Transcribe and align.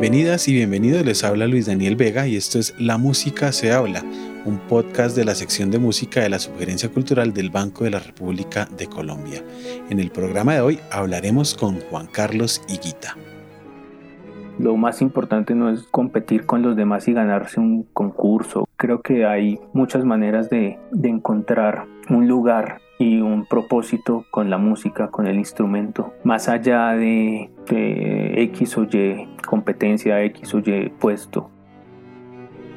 Bienvenidas 0.00 0.48
y 0.48 0.54
bienvenidos, 0.54 1.04
les 1.04 1.24
habla 1.24 1.46
Luis 1.46 1.66
Daniel 1.66 1.94
Vega 1.94 2.26
y 2.26 2.34
esto 2.34 2.58
es 2.58 2.74
La 2.78 2.96
Música 2.96 3.52
se 3.52 3.70
habla, 3.70 4.02
un 4.46 4.58
podcast 4.66 5.14
de 5.14 5.26
la 5.26 5.34
sección 5.34 5.70
de 5.70 5.78
música 5.78 6.22
de 6.22 6.30
la 6.30 6.38
Sugerencia 6.38 6.88
Cultural 6.88 7.34
del 7.34 7.50
Banco 7.50 7.84
de 7.84 7.90
la 7.90 7.98
República 7.98 8.66
de 8.78 8.86
Colombia. 8.86 9.44
En 9.90 10.00
el 10.00 10.10
programa 10.10 10.54
de 10.54 10.62
hoy 10.62 10.80
hablaremos 10.90 11.54
con 11.54 11.80
Juan 11.80 12.06
Carlos 12.06 12.62
Higuita. 12.66 13.14
Lo 14.58 14.74
más 14.78 15.02
importante 15.02 15.54
no 15.54 15.68
es 15.68 15.82
competir 15.82 16.46
con 16.46 16.62
los 16.62 16.76
demás 16.76 17.06
y 17.06 17.12
ganarse 17.12 17.60
un 17.60 17.82
concurso. 17.92 18.66
Creo 18.76 19.02
que 19.02 19.26
hay 19.26 19.60
muchas 19.74 20.06
maneras 20.06 20.48
de, 20.48 20.78
encontrar 21.02 21.84
un 22.08 22.26
lugar 22.26 22.80
y 23.00 23.18
un 23.22 23.46
propósito 23.46 24.26
con 24.30 24.50
la 24.50 24.58
música, 24.58 25.10
con 25.10 25.26
el 25.26 25.36
instrumento, 25.36 26.12
más 26.22 26.48
allá 26.48 26.92
de, 26.92 27.50
X 27.66 28.76
o 28.76 28.84
Y 28.84 29.26
competencia, 29.44 30.22
X 30.24 30.54
o 30.54 30.58
Y 30.58 30.90
puesto. 31.00 31.50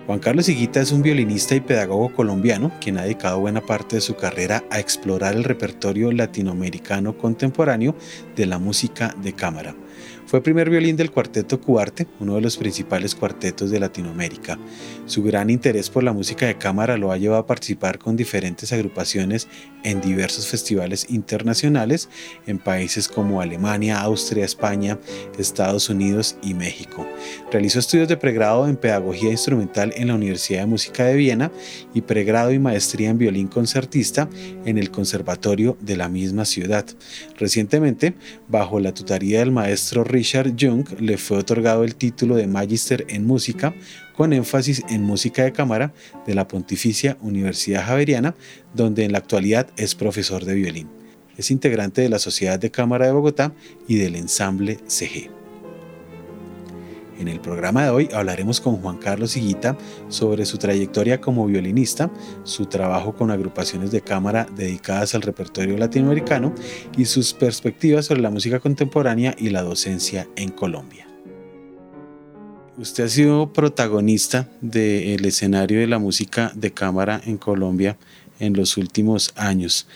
Juan 0.07 0.19
Carlos 0.19 0.47
Higuita 0.47 0.79
es 0.79 0.93
un 0.93 1.01
violinista 1.01 1.55
y 1.55 1.59
pedagogo 1.59 2.13
colombiano 2.13 2.71
quien 2.79 2.97
ha 2.97 3.03
dedicado 3.03 3.39
buena 3.39 3.61
parte 3.61 3.97
de 3.97 4.01
su 4.01 4.15
carrera 4.15 4.63
a 4.69 4.79
explorar 4.79 5.35
el 5.35 5.43
repertorio 5.43 6.11
latinoamericano 6.11 7.17
contemporáneo 7.17 7.95
de 8.35 8.45
la 8.45 8.59
música 8.59 9.13
de 9.21 9.33
cámara. 9.33 9.75
Fue 10.33 10.41
primer 10.41 10.67
violín 10.67 10.95
del 10.95 11.11
cuarteto 11.11 11.61
Cuarte, 11.61 12.07
uno 12.19 12.33
de 12.33 12.41
los 12.41 12.57
principales 12.57 13.13
cuartetos 13.13 13.69
de 13.69 13.79
Latinoamérica. 13.79 14.57
Su 15.05 15.21
gran 15.21 15.51
interés 15.51 15.91
por 15.91 16.03
la 16.03 16.11
música 16.11 16.47
de 16.47 16.57
cámara 16.57 16.97
lo 16.97 17.11
ha 17.11 17.19
llevado 17.19 17.39
a 17.39 17.45
participar 17.45 17.99
con 17.99 18.15
diferentes 18.15 18.73
agrupaciones 18.73 19.47
en 19.83 20.02
diversos 20.02 20.47
festivales 20.47 21.05
internacionales 21.11 22.09
en 22.47 22.58
países 22.58 23.08
como 23.08 23.41
Alemania, 23.41 24.02
Austria, 24.02 24.43
España, 24.43 24.97
Estados 25.38 25.88
Unidos 25.89 26.36
y 26.41 26.55
México. 26.55 27.08
Realizó 27.52 27.77
estudios 27.77 28.08
de 28.08 28.17
pregrado 28.17 28.67
en 28.67 28.77
Pedagogía 28.77 29.30
Instrumental 29.30 29.93
en 29.95 30.08
la 30.08 30.15
Universidad 30.15 30.61
de 30.61 30.65
Música 30.65 31.05
de 31.05 31.15
Viena 31.15 31.52
y 31.93 32.02
pregrado 32.02 32.52
y 32.52 32.58
maestría 32.58 33.11
en 33.11 33.19
violín 33.19 33.49
concertista 33.49 34.27
en 34.65 34.80
el 34.80 34.89
Conservatorio 34.89 35.77
de 35.80 35.95
la 35.95 36.09
misma 36.09 36.45
ciudad. 36.45 36.88
Recientemente, 37.38 38.15
bajo 38.47 38.80
la 38.80 38.95
tutoría 38.95 39.38
del 39.38 39.52
maestro 39.52 40.03
Richard 40.03 40.22
Jung, 40.57 40.88
le 40.99 41.17
fue 41.17 41.38
otorgado 41.38 41.83
el 41.83 41.95
título 41.95 42.35
de 42.35 42.47
Magister 42.47 43.05
en 43.09 43.25
Música 43.25 43.73
con 44.16 44.31
énfasis 44.31 44.83
en 44.89 45.03
música 45.03 45.43
de 45.43 45.52
cámara 45.52 45.93
de 46.25 46.33
la 46.33 46.47
Pontificia 46.47 47.17
Universidad 47.21 47.85
Javeriana, 47.85 48.35
donde 48.73 49.03
en 49.03 49.11
la 49.11 49.17
actualidad 49.17 49.67
es 49.75 49.95
profesor 49.95 50.45
de 50.45 50.55
violín. 50.55 50.89
Es 51.38 51.52
integrante 51.52 52.02
de 52.02 52.09
la 52.09 52.19
Sociedad 52.19 52.59
de 52.59 52.71
Cámara 52.71 53.07
de 53.07 53.11
Bogotá 53.11 53.53
y 53.88 53.95
del 53.95 54.15
ensamble 54.15 54.77
CG. 54.88 55.42
En 57.23 57.29
el 57.29 57.39
programa 57.39 57.85
de 57.85 57.89
hoy 57.89 58.09
hablaremos 58.13 58.59
con 58.59 58.81
Juan 58.81 58.97
Carlos 58.97 59.38
Higuita 59.38 59.77
sobre 60.09 60.45
su 60.45 60.57
trayectoria 60.57 61.21
como 61.21 61.45
violinista, 61.45 62.11
su 62.43 62.65
trabajo 62.65 63.15
con 63.15 63.31
agrupaciones 63.31 63.91
de 63.91 64.02
cámara 64.02 64.45
dedicadas 64.57 65.15
al 65.15 65.21
repertorio 65.21 65.77
latinoamericano 65.77 66.53
y 66.97 67.05
sus 67.05 67.33
perspectivas 67.33 68.07
sobre 68.07 68.19
la 68.19 68.30
música 68.30 68.59
contemporánea 68.59 69.33
y 69.39 69.52
la 69.52 69.61
docencia 69.61 70.27
en 70.35 70.49
Colombia. 70.49 71.07
Usted 72.77 73.05
ha 73.05 73.07
sido 73.07 73.53
protagonista 73.53 74.49
del 74.59 75.23
escenario 75.23 75.80
de 75.80 75.87
la 75.87 75.99
música 75.99 76.52
de 76.55 76.73
cámara 76.73 77.21
en 77.25 77.37
Colombia 77.37 77.95
en 78.41 78.52
los 78.52 78.75
últimos 78.75 79.31
años 79.37 79.87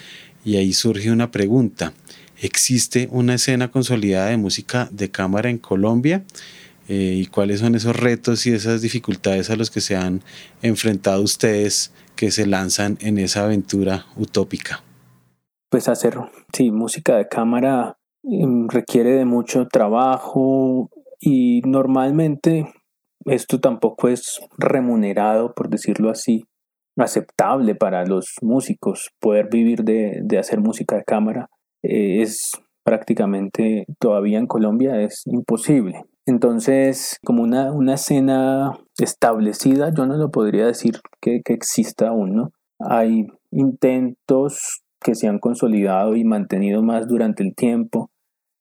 y 0.45 0.55
ahí 0.55 0.71
surge 0.71 1.11
una 1.11 1.29
pregunta. 1.29 1.91
¿Existe 2.39 3.09
una 3.11 3.33
escena 3.33 3.69
consolidada 3.69 4.29
de 4.29 4.37
música 4.37 4.87
de 4.93 5.11
cámara 5.11 5.49
en 5.49 5.57
Colombia? 5.57 6.23
Eh, 6.87 7.21
¿Y 7.21 7.25
cuáles 7.27 7.59
son 7.59 7.75
esos 7.75 7.95
retos 7.95 8.45
y 8.47 8.53
esas 8.53 8.81
dificultades 8.81 9.49
a 9.49 9.55
los 9.55 9.69
que 9.69 9.81
se 9.81 9.95
han 9.95 10.21
enfrentado 10.61 11.21
ustedes 11.21 11.93
que 12.15 12.31
se 12.31 12.45
lanzan 12.45 12.97
en 13.01 13.17
esa 13.17 13.43
aventura 13.43 14.05
utópica? 14.15 14.83
Pues 15.69 15.89
hacer, 15.89 16.17
sí, 16.53 16.71
música 16.71 17.17
de 17.17 17.27
cámara 17.27 17.97
em, 18.23 18.67
requiere 18.69 19.11
de 19.11 19.25
mucho 19.25 19.67
trabajo, 19.67 20.89
y 21.19 21.61
normalmente 21.65 22.73
esto 23.25 23.59
tampoco 23.59 24.07
es 24.07 24.39
remunerado, 24.57 25.53
por 25.53 25.69
decirlo 25.69 26.09
así, 26.09 26.45
aceptable 26.97 27.75
para 27.75 28.05
los 28.05 28.35
músicos. 28.41 29.09
Poder 29.19 29.49
vivir 29.49 29.83
de, 29.83 30.37
hacer 30.37 30.59
música 30.61 30.95
de 30.95 31.03
cámara 31.03 31.49
eh, 31.83 32.21
es 32.21 32.51
prácticamente 32.83 33.85
todavía 33.99 34.39
en 34.39 34.47
Colombia 34.47 35.01
es 35.01 35.23
imposible. 35.25 36.03
Entonces, 36.27 37.17
como 37.25 37.41
una, 37.41 37.71
una 37.71 37.95
escena 37.95 38.77
establecida, 38.99 39.91
yo 39.91 40.05
no 40.05 40.15
lo 40.17 40.29
podría 40.29 40.67
decir 40.67 40.99
que, 41.19 41.41
que 41.43 41.53
exista 41.53 42.09
aún, 42.09 42.35
¿no? 42.35 42.51
Hay 42.79 43.25
intentos 43.49 44.83
que 45.01 45.15
se 45.15 45.27
han 45.27 45.39
consolidado 45.39 46.15
y 46.15 46.23
mantenido 46.23 46.83
más 46.83 47.07
durante 47.07 47.41
el 47.41 47.55
tiempo, 47.55 48.11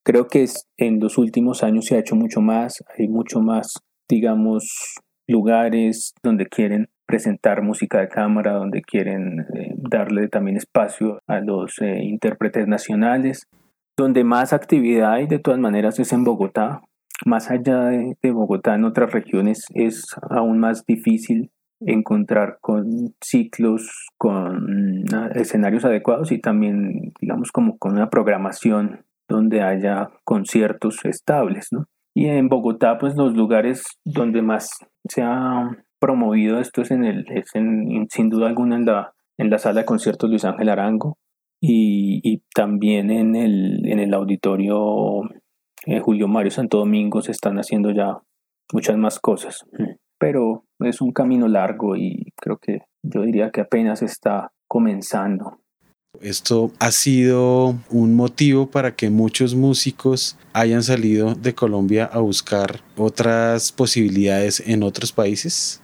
Creo 0.07 0.29
que 0.29 0.47
en 0.77 1.01
los 1.01 1.19
últimos 1.19 1.65
años 1.65 1.87
se 1.87 1.97
ha 1.97 1.99
hecho 1.99 2.15
mucho 2.15 2.41
más, 2.41 2.85
hay 2.97 3.09
mucho 3.09 3.41
más, 3.41 3.67
digamos, 4.09 4.95
lugares 5.27 6.15
donde 6.23 6.47
quieren 6.47 6.87
presentar 7.07 7.63
música 7.63 7.99
de 7.99 8.09
cámara, 8.09 8.53
donde 8.53 8.83
quieren 8.83 9.41
eh, 9.53 9.75
darle 9.91 10.29
también 10.29 10.59
espacio 10.59 11.19
a 11.27 11.41
los 11.41 11.81
eh, 11.81 12.05
intérpretes 12.05 12.69
nacionales. 12.69 13.49
Donde 13.97 14.23
más 14.23 14.53
actividad 14.53 15.15
hay 15.15 15.27
de 15.27 15.41
todas 15.41 15.59
maneras 15.59 15.99
es 15.99 16.13
en 16.13 16.23
Bogotá. 16.23 16.83
Más 17.25 17.51
allá 17.51 17.85
de, 17.85 18.31
Bogotá, 18.31 18.75
en 18.75 18.85
otras 18.85 19.13
regiones 19.13 19.65
es 19.75 20.05
aún 20.29 20.59
más 20.59 20.85
difícil 20.85 21.51
encontrar 21.81 22.59
con 22.61 23.15
ciclos, 23.23 24.09
con 24.17 25.05
ah, 25.15 25.31
escenarios 25.35 25.85
adecuados 25.85 26.33
y 26.33 26.41
también, 26.41 27.13
digamos, 27.21 27.53
como 27.53 27.79
con 27.79 27.93
una 27.93 28.11
programación 28.11 29.05
donde 29.29 29.63
haya 29.63 30.11
conciertos 30.25 31.05
estables. 31.05 31.69
Y 32.15 32.27
en 32.27 32.49
Bogotá, 32.49 32.99
pues 32.99 33.15
los 33.17 33.35
lugares 33.35 33.85
donde 34.05 34.43
más 34.43 34.71
se 35.09 35.23
ha 35.23 35.71
promovido 35.99 36.61
esto 36.61 36.83
es 36.83 36.91
en 36.91 37.05
el, 37.05 37.27
es 37.31 37.55
en, 37.55 38.07
sin 38.11 38.29
duda 38.29 38.49
alguna 38.49 38.77
en 38.77 38.87
la, 38.87 39.13
en 39.39 39.51
la 39.51 39.59
sala 39.59 39.81
de 39.81 39.87
conciertos 39.87 40.31
Luis 40.31 40.45
Ángel 40.45 40.69
Arango 40.69 41.19
y, 41.61 42.21
y 42.23 42.43
también 42.55 43.11
en 43.11 43.35
el, 43.35 43.87
en 43.87 43.99
el 43.99 44.15
auditorio 44.15 45.23
eh, 45.87 46.01
Julio 46.01 46.29
Mario 46.29 46.51
Santo 46.51 46.79
Domingo 46.79 47.23
se 47.23 47.33
están 47.33 47.57
haciendo 47.59 47.91
ya 47.91 48.19
muchas 48.73 48.97
más 48.99 49.19
cosas. 49.19 49.65
Pero 50.19 50.65
es 50.81 51.01
un 51.01 51.13
camino 51.13 51.49
largo 51.49 51.97
y 51.97 52.33
creo 52.37 52.59
que 52.59 52.81
yo 53.03 53.23
diría 53.23 53.51
que 53.51 53.61
apenas 53.61 54.03
está 54.03 54.51
comenzando. 54.69 55.61
Esto 56.21 56.71
ha 56.81 56.91
sido 56.91 57.75
un 57.91 58.17
motivo 58.17 58.71
para 58.71 58.95
que 58.97 59.11
muchos 59.11 59.55
músicos 59.55 60.39
hayan 60.55 60.83
salido 60.83 61.35
de 61.35 61.55
Colombia 61.55 62.07
a 62.11 62.21
buscar 62.21 62.81
otras 62.97 63.71
posibilidades 63.71 64.61
en 64.67 64.83
otros 64.83 65.13
países. 65.13 65.83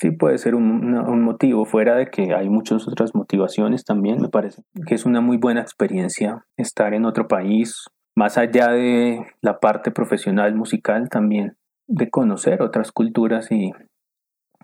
Sí, 0.00 0.10
puede 0.12 0.38
ser 0.38 0.54
un, 0.54 1.22
motivo, 1.22 1.66
fuera 1.66 1.94
de 1.94 2.06
que 2.06 2.34
hay 2.34 2.48
muchas 2.48 2.88
otras 2.88 3.14
motivaciones 3.14 3.84
también, 3.84 4.20
me 4.20 4.30
parece 4.30 4.62
que 4.86 4.94
es 4.94 5.04
una 5.04 5.20
muy 5.20 5.36
buena 5.36 5.60
experiencia 5.60 6.46
estar 6.56 6.94
en 6.94 7.04
otro 7.04 7.28
país, 7.28 7.84
más 8.20 8.36
allá 8.36 8.68
de 8.72 9.24
la 9.40 9.60
parte 9.60 9.90
profesional 9.90 10.54
musical 10.54 11.08
también, 11.08 11.56
de 11.88 12.10
conocer 12.10 12.60
otras 12.60 12.92
culturas 12.92 13.50
y 13.50 13.72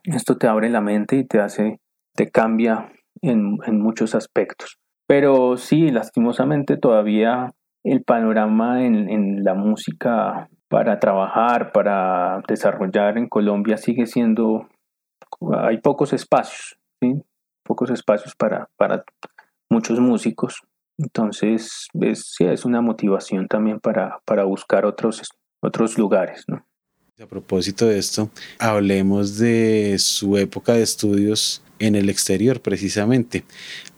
esto 0.05 0.37
te 0.37 0.47
abre 0.47 0.69
la 0.69 0.83
mente 0.83 1.17
y 1.17 1.25
te 1.25 1.41
hace, 1.41 1.81
te 2.15 2.31
cambia 2.31 2.93
en, 3.23 3.57
muchos 3.81 4.15
aspectos. 4.15 4.77
Pero 5.09 5.57
sí, 5.57 5.91
lastimosamente 5.91 6.77
todavía 6.77 7.55
el 7.83 8.03
panorama 8.05 8.85
en, 8.85 9.43
la 9.43 9.55
música 9.55 10.51
para 10.69 10.99
trabajar, 10.99 11.73
para 11.73 12.43
desarrollar 12.47 13.17
en 13.17 13.27
Colombia 13.27 13.79
sigue 13.79 14.05
siendo, 14.05 14.69
hay 15.63 15.79
pocos 15.79 16.13
espacios, 16.13 16.79
pocos 17.65 17.89
espacios 17.89 18.35
para, 18.37 18.69
para 18.77 19.03
muchos 19.71 19.99
músicos. 19.99 20.61
Entonces, 20.99 21.89
es, 22.01 22.35
sí, 22.37 22.45
es 22.45 22.65
una 22.65 22.81
motivación 22.81 23.49
también 23.49 23.81
para, 23.81 24.19
para 24.25 24.45
buscar 24.45 24.87
otros, 24.87 25.23
otros 25.61 25.99
lugares. 25.99 26.45
¿no? 26.49 26.65
A 27.23 27.27
propósito 27.27 27.87
de 27.87 27.99
esto, 27.99 28.31
hablemos 28.59 29.39
de 29.39 29.97
su 29.99 30.37
época 30.37 30.75
de 30.75 30.83
estudios 30.83 31.63
en 31.79 31.95
el 31.95 32.09
exterior 32.09 32.61
precisamente. 32.61 33.45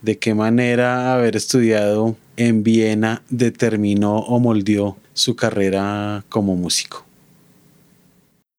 ¿De 0.03 0.19
qué 0.19 0.35
manera 0.35 1.15
haber 1.15 1.37
estudiado 1.37 2.17
en 2.37 2.63
Viena 2.63 3.23
determinó 3.29 4.19
o 4.19 4.39
moldeó 4.41 4.97
su 5.15 5.37
carrera 5.37 6.25
como 6.29 6.55
músico? 6.55 7.05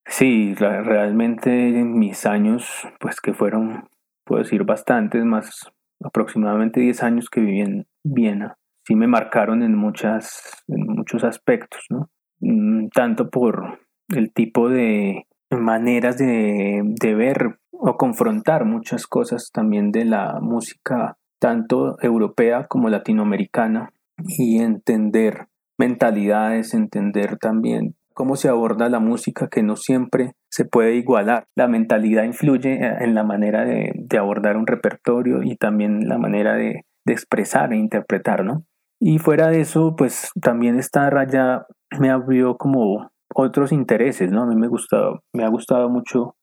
Sí, 0.06 0.56
realmente 0.56 1.52
en 1.52 1.98
mis 1.98 2.26
años, 2.26 2.66
pues 3.00 3.22
que 3.22 3.34
fueron, 3.34 3.88
puedo 4.26 4.44
decir, 4.44 4.64
bastantes, 4.64 5.24
más 5.24 5.72
aproximadamente 6.04 6.80
10 6.80 7.04
años 7.04 7.30
que 7.30 7.42
viví 7.42 7.62
en 7.62 7.88
Viena, 8.04 8.56
sí 8.86 8.96
me 8.96 9.08
marcaron 9.08 9.64
en, 9.64 9.76
muchas, 9.76 10.64
en 10.68 10.86
muchos 10.88 11.24
aspectos, 11.24 11.82
¿no? 11.90 12.10
Mm, 12.40 12.88
tanto 12.94 13.30
por 13.30 13.80
el 14.10 14.34
tipo 14.34 14.70
de 14.70 15.26
maneras 15.52 16.18
de, 16.18 16.82
de 16.84 17.16
ver 17.16 17.60
o 17.72 17.98
confrontar 17.98 18.66
muchas 18.66 19.08
cosas 19.08 19.52
también 19.54 19.92
de 19.92 20.06
la 20.06 20.40
música 20.42 21.18
tanto 21.40 21.98
europea 22.02 22.68
como 22.68 22.90
latinoamericana 22.90 23.92
y 24.38 24.60
entender 24.60 25.48
mentalidades, 25.78 26.74
entender 26.74 27.38
también 27.38 27.96
cómo 28.14 28.36
se 28.36 28.50
aborda 28.50 28.90
la 28.90 29.00
música 29.00 29.48
que 29.48 29.64
no 29.64 29.78
siempre 29.78 30.34
se 30.50 30.66
puede 30.66 30.96
igualar. 30.96 31.46
La 31.56 31.70
mentalidad 31.70 32.26
influye 32.26 32.78
en 32.82 33.16
la 33.16 33.24
manera 33.24 33.64
de, 33.64 33.94
abordar 34.18 34.58
un 34.58 34.68
repertorio 34.68 35.42
y 35.42 35.56
también 35.56 36.10
la 36.10 36.18
manera 36.18 36.56
de, 36.56 36.84
expresar 37.14 37.74
e 37.74 37.78
interpretar, 37.78 38.44
¿no? 38.44 38.64
Y 39.00 39.20
fuera 39.20 39.48
de 39.48 39.62
eso, 39.62 39.96
pues 39.98 40.32
también 40.42 40.78
esta 40.78 41.10
raya 41.10 41.66
me 42.00 42.10
abrió 42.10 42.58
como 42.58 43.10
otros 43.34 43.72
intereses, 43.72 44.32
¿no? 44.32 44.44
A 44.44 44.46
mí 44.46 44.56
me, 44.56 44.68
gustado, 44.68 45.24
me 45.34 45.44
ha 45.44 45.50
gustado 45.50 45.90
mucho 45.90 46.36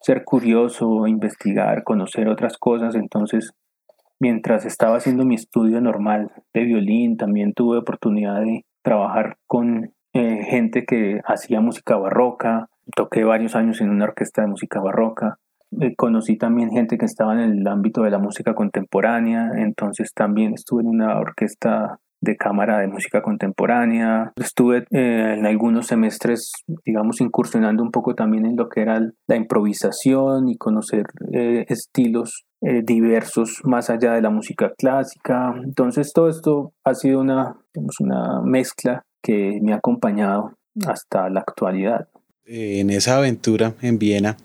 ser 0.00 0.24
curioso, 0.24 1.06
investigar, 1.06 1.84
conocer 1.84 2.28
otras 2.28 2.56
cosas, 2.56 2.94
entonces 2.94 3.52
mientras 4.18 4.64
estaba 4.64 4.96
haciendo 4.96 5.24
mi 5.24 5.34
estudio 5.34 5.80
normal 5.80 6.30
de 6.54 6.64
violín, 6.64 7.16
también 7.16 7.52
tuve 7.52 7.78
oportunidad 7.78 8.40
de 8.40 8.64
trabajar 8.82 9.36
con 9.46 9.92
eh, 10.14 10.44
gente 10.44 10.84
que 10.86 11.20
hacía 11.24 11.60
música 11.60 11.96
barroca, 11.96 12.68
toqué 12.96 13.24
varios 13.24 13.54
años 13.54 13.80
en 13.80 13.90
una 13.90 14.04
orquesta 14.04 14.42
de 14.42 14.48
música 14.48 14.80
barroca, 14.80 15.38
conocí 15.96 16.36
también 16.36 16.70
gente 16.70 16.98
que 16.98 17.06
estaba 17.06 17.32
en 17.34 17.40
el 17.40 17.66
ámbito 17.66 18.02
de 18.02 18.10
la 18.10 18.18
música 18.18 18.54
contemporánea, 18.54 19.50
entonces 19.56 20.12
también 20.14 20.54
estuve 20.54 20.82
en 20.82 20.88
una 20.88 21.18
orquesta 21.18 22.00
de 22.20 22.36
cámara 22.36 22.78
de 22.78 22.88
música 22.88 23.22
contemporánea. 23.22 24.32
Estuve 24.36 24.84
eh, 24.90 25.36
en 25.38 25.46
algunos 25.46 25.86
semestres, 25.86 26.52
digamos, 26.84 27.20
incursionando 27.20 27.82
un 27.82 27.90
poco 27.90 28.14
también 28.14 28.44
en 28.44 28.56
lo 28.56 28.68
que 28.68 28.82
era 28.82 29.00
la 29.26 29.36
improvisación 29.36 30.48
y 30.48 30.56
conocer 30.56 31.06
eh, 31.32 31.64
estilos 31.68 32.44
eh, 32.60 32.82
diversos 32.84 33.60
más 33.64 33.88
allá 33.88 34.12
de 34.12 34.22
la 34.22 34.30
música 34.30 34.72
clásica. 34.76 35.54
Entonces 35.64 36.12
todo 36.12 36.28
esto 36.28 36.72
ha 36.84 36.94
sido 36.94 37.20
una, 37.20 37.56
una 38.00 38.42
mezcla 38.42 39.02
que 39.22 39.58
me 39.62 39.72
ha 39.72 39.76
acompañado 39.76 40.52
hasta 40.86 41.28
la 41.30 41.40
actualidad. 41.40 42.08
En 42.52 42.90
esa 42.90 43.16
aventura 43.16 43.74
en 43.80 44.00
Viena, 44.00 44.36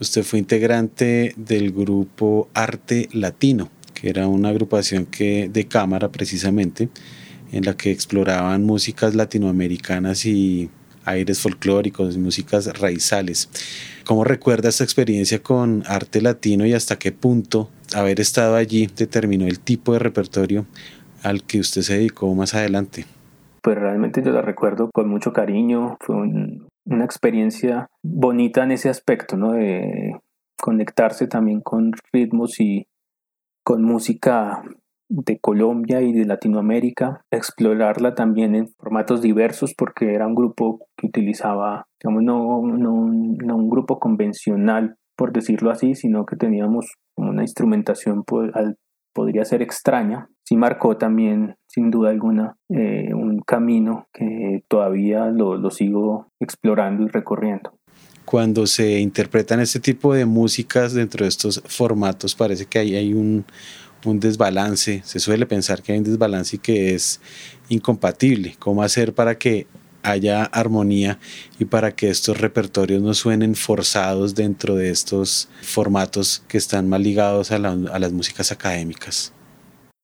usted 0.00 0.22
fue 0.22 0.38
integrante 0.38 1.34
del 1.36 1.72
grupo 1.72 2.48
Arte 2.54 3.10
Latino, 3.12 3.68
que 3.92 4.08
era 4.08 4.28
una 4.28 4.48
agrupación 4.48 5.04
que, 5.04 5.50
de 5.52 5.66
cámara 5.66 6.10
precisamente, 6.10 6.88
en 7.52 7.66
la 7.66 7.76
que 7.76 7.90
exploraban 7.90 8.64
músicas 8.64 9.14
latinoamericanas 9.14 10.24
y 10.24 10.70
aires 11.04 11.40
folclóricos, 11.40 12.16
músicas 12.16 12.66
raizales. 12.78 13.50
¿Cómo 14.06 14.24
recuerda 14.24 14.70
esta 14.70 14.84
experiencia 14.84 15.42
con 15.42 15.82
arte 15.86 16.22
latino 16.22 16.64
y 16.64 16.72
hasta 16.72 16.98
qué 16.98 17.12
punto 17.12 17.68
haber 17.94 18.20
estado 18.20 18.56
allí 18.56 18.88
determinó 18.96 19.46
el 19.46 19.60
tipo 19.60 19.92
de 19.92 19.98
repertorio 19.98 20.64
al 21.22 21.42
que 21.44 21.60
usted 21.60 21.82
se 21.82 21.98
dedicó 21.98 22.34
más 22.34 22.54
adelante? 22.54 23.04
Pues 23.62 23.76
realmente 23.76 24.22
yo 24.24 24.30
la 24.30 24.40
recuerdo 24.40 24.90
con 24.90 25.10
mucho 25.10 25.34
cariño, 25.34 25.98
una 26.90 27.04
experiencia 27.04 27.88
bonita 28.02 28.64
en 28.64 28.72
ese 28.72 28.88
aspecto, 28.90 29.36
¿no? 29.36 29.52
De 29.52 30.20
conectarse 30.60 31.26
también 31.26 31.60
con 31.60 31.92
ritmos 32.12 32.60
y 32.60 32.86
con 33.64 33.82
música 33.82 34.62
de 35.08 35.38
Colombia 35.40 36.02
y 36.02 36.12
de 36.12 36.24
Latinoamérica, 36.24 37.24
explorarla 37.32 38.14
también 38.14 38.54
en 38.54 38.68
formatos 38.68 39.22
diversos 39.22 39.74
porque 39.76 40.14
era 40.14 40.26
un 40.26 40.34
grupo 40.34 40.86
que 40.96 41.08
utilizaba, 41.08 41.86
digamos, 42.00 42.22
no, 42.22 42.62
no, 42.62 43.56
un 43.56 43.70
grupo 43.70 43.98
convencional, 43.98 44.96
por 45.16 45.32
decirlo 45.32 45.70
así, 45.70 45.94
sino 45.94 46.26
que 46.26 46.36
teníamos 46.36 46.94
una 47.16 47.42
instrumentación, 47.42 48.22
podría 49.12 49.44
ser 49.44 49.62
extraña. 49.62 50.28
Sí 50.44 50.56
marcó 50.56 50.96
también, 50.96 51.56
sin 51.68 51.90
duda 51.90 52.10
alguna, 52.10 52.56
eh, 52.68 53.12
un 53.14 53.40
camino 53.40 54.06
que 54.12 54.64
todavía 54.68 55.26
lo, 55.26 55.56
lo 55.56 55.70
sigo 55.70 56.28
explorando 56.40 57.04
y 57.04 57.08
recorriendo 57.08 57.72
cuando 58.30 58.68
se 58.68 59.00
interpretan 59.00 59.58
este 59.58 59.80
tipo 59.80 60.14
de 60.14 60.24
músicas 60.24 60.92
dentro 60.92 61.24
de 61.24 61.28
estos 61.28 61.60
formatos, 61.66 62.36
parece 62.36 62.64
que 62.64 62.78
ahí 62.78 62.94
hay 62.94 63.12
un, 63.12 63.44
un 64.04 64.20
desbalance, 64.20 65.02
se 65.04 65.18
suele 65.18 65.46
pensar 65.46 65.82
que 65.82 65.92
hay 65.92 65.98
un 65.98 66.04
desbalance 66.04 66.54
y 66.54 66.58
que 66.60 66.94
es 66.94 67.20
incompatible. 67.68 68.54
¿Cómo 68.60 68.84
hacer 68.84 69.14
para 69.14 69.36
que 69.36 69.66
haya 70.02 70.44
armonía 70.44 71.18
y 71.58 71.64
para 71.66 71.92
que 71.92 72.10
estos 72.10 72.40
repertorios 72.40 73.02
no 73.02 73.14
suenen 73.14 73.54
forzados 73.54 74.34
dentro 74.34 74.74
de 74.76 74.90
estos 74.90 75.48
formatos 75.62 76.44
que 76.48 76.58
están 76.58 76.88
más 76.88 77.00
ligados 77.00 77.52
a, 77.52 77.56
a 77.56 77.98
las 77.98 78.12
músicas 78.12 78.52
académicas? 78.52 79.34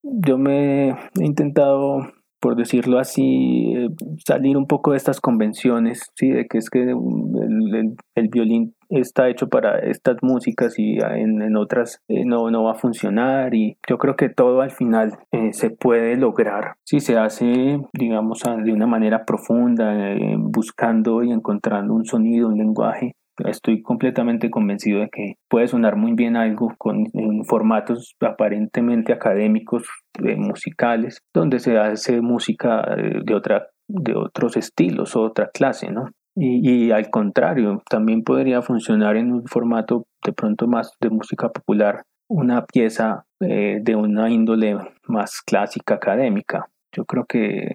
Yo 0.02 0.38
me 0.38 0.90
he 0.90 1.24
intentado 1.24 2.12
por 2.46 2.54
decirlo 2.54 3.00
así, 3.00 3.72
eh, 3.74 3.88
salir 4.24 4.56
un 4.56 4.66
poco 4.66 4.92
de 4.92 4.98
estas 4.98 5.20
convenciones, 5.20 6.12
¿sí? 6.14 6.28
de 6.28 6.46
que 6.46 6.58
es 6.58 6.70
que 6.70 6.82
el, 6.82 7.96
el, 8.14 8.28
violín 8.28 8.74
está 8.90 9.28
hecho 9.28 9.48
para 9.48 9.78
estas 9.78 10.16
músicas 10.22 10.78
y 10.78 10.98
en, 10.98 11.42
en 11.42 11.56
otras 11.56 12.00
eh, 12.08 12.24
no, 12.24 12.50
no 12.50 12.64
va 12.64 12.72
a 12.72 12.76
funcionar 12.76 13.54
y 13.54 13.76
yo 13.88 13.98
creo 13.98 14.16
que 14.16 14.28
todo 14.28 14.60
al 14.60 14.70
final 14.70 15.18
eh, 15.32 15.52
se 15.52 15.70
puede 15.70 16.16
lograr 16.16 16.74
si 16.84 17.00
se 17.00 17.18
hace, 17.18 17.80
digamos, 17.92 18.42
de 18.64 18.72
una 18.72 18.86
manera 18.86 19.24
profunda, 19.24 19.94
buscando 20.38 21.22
y 21.22 21.32
encontrando 21.32 21.94
un 21.94 22.04
sonido, 22.04 22.48
un 22.48 22.58
lenguaje 22.58 23.14
Estoy 23.44 23.82
completamente 23.82 24.50
convencido 24.50 25.00
de 25.00 25.10
que 25.10 25.34
puede 25.48 25.68
sonar 25.68 25.96
muy 25.96 26.14
bien 26.14 26.36
algo 26.36 26.74
con 26.78 27.04
formatos 27.44 28.16
aparentemente 28.20 29.12
académicos, 29.12 29.82
eh, 30.24 30.36
musicales, 30.36 31.20
donde 31.34 31.58
se 31.58 31.76
hace 31.76 32.22
música 32.22 32.82
eh, 32.96 33.20
de, 33.24 33.34
otra, 33.34 33.68
de 33.88 34.14
otros 34.14 34.56
estilos 34.56 35.16
otra 35.16 35.50
clase, 35.52 35.90
¿no? 35.90 36.10
Y, 36.38 36.90
al 36.90 37.08
contrario, 37.08 37.82
también 37.88 38.22
podría 38.22 38.60
funcionar 38.60 39.16
en 39.16 39.32
un 39.32 39.46
formato 39.46 40.04
de 40.22 40.34
pronto 40.34 40.66
más 40.66 40.92
de 41.00 41.08
música 41.08 41.48
popular, 41.48 42.02
una 42.28 42.66
pieza 42.66 43.24
eh, 43.40 43.78
de 43.80 43.96
una 43.96 44.28
índole 44.30 44.76
más 45.06 45.40
clásica, 45.40 45.94
académica. 45.94 46.68
Yo 46.92 47.06
creo 47.06 47.24
que 47.24 47.74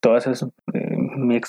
todas 0.00 0.28
esas 0.28 0.48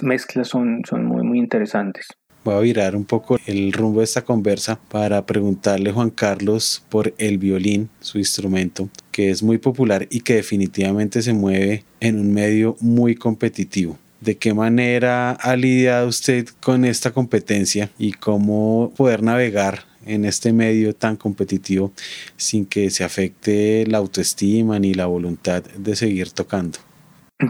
mezclas 0.02 0.48
son, 0.48 0.82
son 0.90 1.06
muy, 1.06 1.22
muy 1.22 1.38
interesantes. 1.38 2.08
Voy 2.44 2.56
a 2.56 2.60
virar 2.60 2.96
un 2.96 3.06
poco 3.06 3.38
el 3.46 3.72
rumbo 3.72 4.00
de 4.00 4.04
esta 4.04 4.24
conversa 4.24 4.78
para 4.90 5.26
preguntarle 5.26 5.92
a 5.92 5.94
Juan 5.94 6.10
Carlos 6.10 6.86
por 6.90 7.14
el 7.18 7.38
violín, 7.38 7.90
su 8.02 8.18
instrumento, 8.18 8.90
que 9.12 9.30
es 9.30 9.42
muy 9.42 9.60
popular 9.60 10.08
y 10.10 10.22
que 10.22 10.36
definitivamente 10.36 11.22
se 11.22 11.32
mueve 11.32 11.86
en 12.02 12.20
un 12.20 12.34
medio 12.34 12.76
muy 12.82 13.16
competitivo. 13.16 13.98
¿De 14.24 14.38
qué 14.38 14.54
manera 14.54 15.32
ha 15.32 15.56
lidiado 15.58 16.08
usted 16.08 16.48
con 16.64 16.86
esta 16.86 17.12
competencia 17.12 17.90
y 17.98 18.14
cómo 18.14 18.94
poder 18.96 19.22
navegar 19.22 19.80
en 20.06 20.24
este 20.24 20.54
medio 20.54 20.96
tan 20.96 21.18
competitivo 21.18 21.92
sin 22.38 22.66
que 22.66 22.90
se 22.90 23.04
afecte 23.04 23.86
la 23.86 23.98
autoestima 23.98 24.80
ni 24.80 24.94
la 24.94 25.08
voluntad 25.08 25.62
de 25.64 25.98
seguir 25.98 26.32
tocando? 26.32 26.78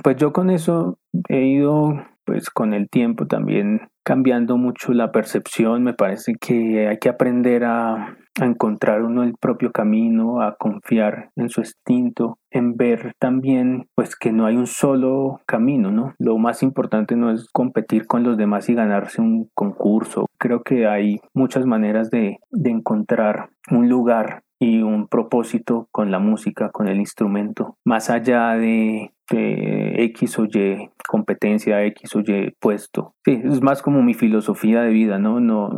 Pues 0.03 0.17
yo 0.17 0.33
con 0.33 0.49
eso 0.49 0.97
he 1.29 1.45
ido 1.45 2.07
pues 2.25 2.49
con 2.49 2.73
el 2.73 2.89
tiempo 2.89 3.27
también 3.27 3.81
cambiando 4.03 4.57
mucho 4.57 4.93
la 4.93 5.11
percepción. 5.11 5.83
Me 5.83 5.93
parece 5.93 6.35
que 6.39 6.87
hay 6.87 6.97
que 6.97 7.09
aprender 7.09 7.63
a, 7.63 8.17
encontrar 8.41 9.03
uno 9.03 9.21
el 9.21 9.35
propio 9.39 9.71
camino, 9.71 10.41
a 10.41 10.55
confiar 10.55 11.29
en 11.35 11.49
su 11.49 11.61
instinto, 11.61 12.39
en 12.49 12.75
ver 12.75 13.13
también 13.19 13.85
pues 13.95 14.15
que 14.15 14.31
no 14.31 14.47
hay 14.47 14.55
un 14.55 14.65
solo 14.65 15.41
camino, 15.45 15.91
¿no? 15.91 16.15
Lo 16.17 16.39
más 16.39 16.63
importante 16.63 17.15
no 17.15 17.31
es 17.31 17.47
competir 17.53 18.07
con 18.07 18.23
los 18.23 18.35
demás 18.35 18.69
y 18.69 18.73
ganarse 18.73 19.21
un 19.21 19.49
concurso. 19.53 20.25
Creo 20.39 20.63
que 20.63 20.87
hay 20.87 21.19
muchas 21.35 21.67
maneras 21.67 22.09
de, 22.09 22.39
de 22.49 22.69
encontrar 22.71 23.49
un 23.69 23.87
lugar 23.87 24.41
y 24.63 24.81
un 24.81 25.09
propósito 25.09 25.89
con 25.91 26.09
la 26.09 26.19
música, 26.19 26.69
con 26.69 26.87
el 26.87 26.99
instrumento, 26.99 27.75
más 27.83 28.09
allá 28.09 28.55
de, 28.55 29.11
X 29.29 30.39
o 30.39 30.45
Y 30.45 30.89
competencia, 31.07 31.83
X 31.85 32.15
o 32.15 32.19
Y 32.19 32.51
puesto. 32.59 33.13
Sí, 33.25 33.41
es 33.43 33.61
más 33.61 33.81
como 33.81 34.01
mi 34.03 34.13
filosofía 34.13 34.81
de 34.81 34.91
vida, 34.91 35.17
¿no? 35.17 35.39
no 35.39 35.69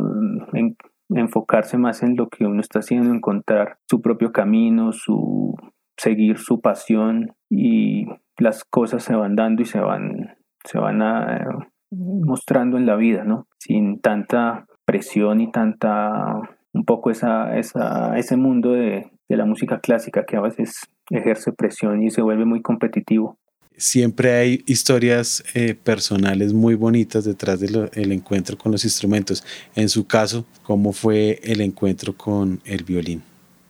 enfocarse 1.08 1.78
más 1.78 2.02
en 2.02 2.16
lo 2.16 2.28
que 2.28 2.44
uno 2.44 2.60
está 2.60 2.80
haciendo, 2.80 3.12
encontrar 3.12 3.78
su 3.88 4.02
propio 4.02 4.30
camino, 4.30 4.92
su 4.92 5.54
seguir 5.96 6.38
su 6.38 6.60
pasión 6.60 7.34
y 7.50 8.06
las 8.38 8.64
cosas 8.64 9.02
se 9.02 9.16
van 9.16 9.34
dando 9.34 9.62
y 9.62 9.64
se 9.64 9.80
van, 9.80 10.36
se 10.64 10.78
van 10.78 11.02
a, 11.02 11.44
mostrando 11.90 12.76
en 12.76 12.86
la 12.86 12.96
vida, 12.96 13.24
¿no? 13.24 13.46
Sin 13.58 14.00
tanta 14.00 14.66
presión 14.84 15.40
y 15.40 15.50
tanta 15.50 16.55
un 16.76 16.84
poco 16.84 17.10
esa, 17.10 17.58
esa, 17.58 18.16
ese 18.18 18.36
mundo 18.36 18.72
de, 18.72 19.10
de 19.28 19.36
la 19.36 19.44
música 19.44 19.80
clásica 19.80 20.24
que 20.24 20.36
a 20.36 20.40
veces 20.40 20.88
ejerce 21.10 21.52
presión 21.52 22.02
y 22.02 22.10
se 22.10 22.22
vuelve 22.22 22.44
muy 22.44 22.62
competitivo. 22.62 23.36
siempre 23.76 24.32
hay 24.32 24.62
historias 24.66 25.44
eh, 25.54 25.74
personales 25.74 26.52
muy 26.52 26.74
bonitas 26.74 27.24
detrás 27.24 27.60
del 27.60 28.12
encuentro 28.12 28.56
con 28.56 28.72
los 28.72 28.84
instrumentos. 28.84 29.44
En 29.74 29.88
su 29.88 30.06
caso, 30.06 30.44
¿cómo 30.62 30.92
fue 30.92 31.40
el 31.42 31.60
encuentro 31.60 32.14
con 32.14 32.60
el 32.64 32.84
violín? 32.84 33.22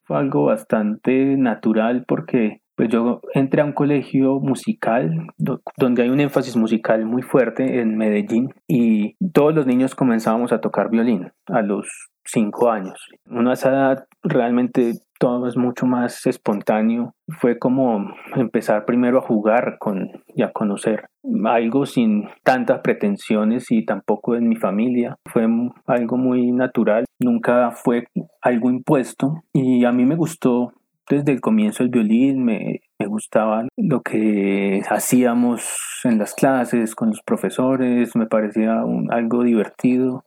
Fue 0.04 0.16
algo 0.16 0.44
bastante 0.44 1.36
natural 1.36 2.04
porque 2.06 2.60
pues 2.76 2.90
yo 2.90 3.20
entré 3.34 3.62
a 3.62 3.64
un 3.64 3.72
colegio 3.72 4.38
musical 4.38 5.28
donde 5.38 6.02
hay 6.02 6.10
un 6.10 6.20
énfasis 6.20 6.56
musical 6.56 7.04
muy 7.04 7.22
fuerte 7.22 7.80
en 7.80 7.96
Medellín 7.96 8.54
y 8.68 9.16
todos 9.32 9.54
los 9.54 9.66
niños 9.66 9.94
comenzábamos 9.94 10.52
a 10.52 10.60
tocar 10.60 10.90
violín 10.90 11.32
a 11.46 11.62
los 11.62 11.88
cinco 12.24 12.70
años. 12.70 13.08
Una 13.26 13.54
esa 13.54 13.70
edad 13.70 14.06
realmente 14.22 14.92
todo 15.18 15.46
es 15.46 15.56
mucho 15.56 15.86
más 15.86 16.26
espontáneo. 16.26 17.14
Fue 17.28 17.58
como 17.58 18.14
empezar 18.34 18.84
primero 18.84 19.18
a 19.18 19.22
jugar 19.22 19.76
con, 19.78 20.10
y 20.34 20.42
a 20.42 20.52
conocer 20.52 21.06
algo 21.46 21.86
sin 21.86 22.28
tantas 22.42 22.80
pretensiones 22.80 23.70
y 23.70 23.84
tampoco 23.84 24.36
en 24.36 24.48
mi 24.48 24.56
familia. 24.56 25.16
Fue 25.26 25.46
algo 25.86 26.16
muy 26.16 26.52
natural, 26.52 27.04
nunca 27.18 27.70
fue 27.70 28.04
algo 28.42 28.70
impuesto 28.70 29.42
y 29.52 29.84
a 29.84 29.92
mí 29.92 30.04
me 30.04 30.16
gustó 30.16 30.72
desde 31.08 31.32
el 31.32 31.40
comienzo 31.40 31.82
el 31.82 31.88
violín, 31.88 32.44
me, 32.44 32.80
me 32.98 33.06
gustaba 33.06 33.66
lo 33.76 34.02
que 34.02 34.82
hacíamos 34.88 35.64
en 36.04 36.18
las 36.18 36.34
clases 36.34 36.94
con 36.94 37.08
los 37.08 37.20
profesores, 37.22 38.16
me 38.16 38.26
parecía 38.26 38.82
algo 39.10 39.42
divertido. 39.44 40.24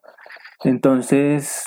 Entonces 0.64 1.66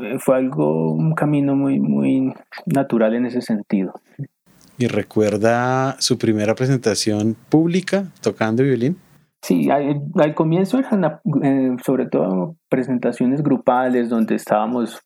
eh, 0.00 0.18
fue 0.18 0.36
algo, 0.36 0.92
un 0.92 1.14
camino 1.14 1.54
muy, 1.56 1.80
muy 1.80 2.32
natural 2.66 3.14
en 3.14 3.26
ese 3.26 3.40
sentido. 3.40 3.94
¿Y 4.78 4.86
recuerda 4.86 5.96
su 6.00 6.18
primera 6.18 6.54
presentación 6.54 7.36
pública 7.48 8.06
tocando 8.20 8.62
violín? 8.62 8.96
Sí, 9.42 9.70
al, 9.70 10.02
al 10.14 10.34
comienzo 10.34 10.78
eran 10.78 11.20
eh, 11.42 11.76
sobre 11.84 12.06
todo 12.06 12.56
presentaciones 12.68 13.42
grupales 13.42 14.08
donde 14.08 14.36
estábamos 14.36 15.02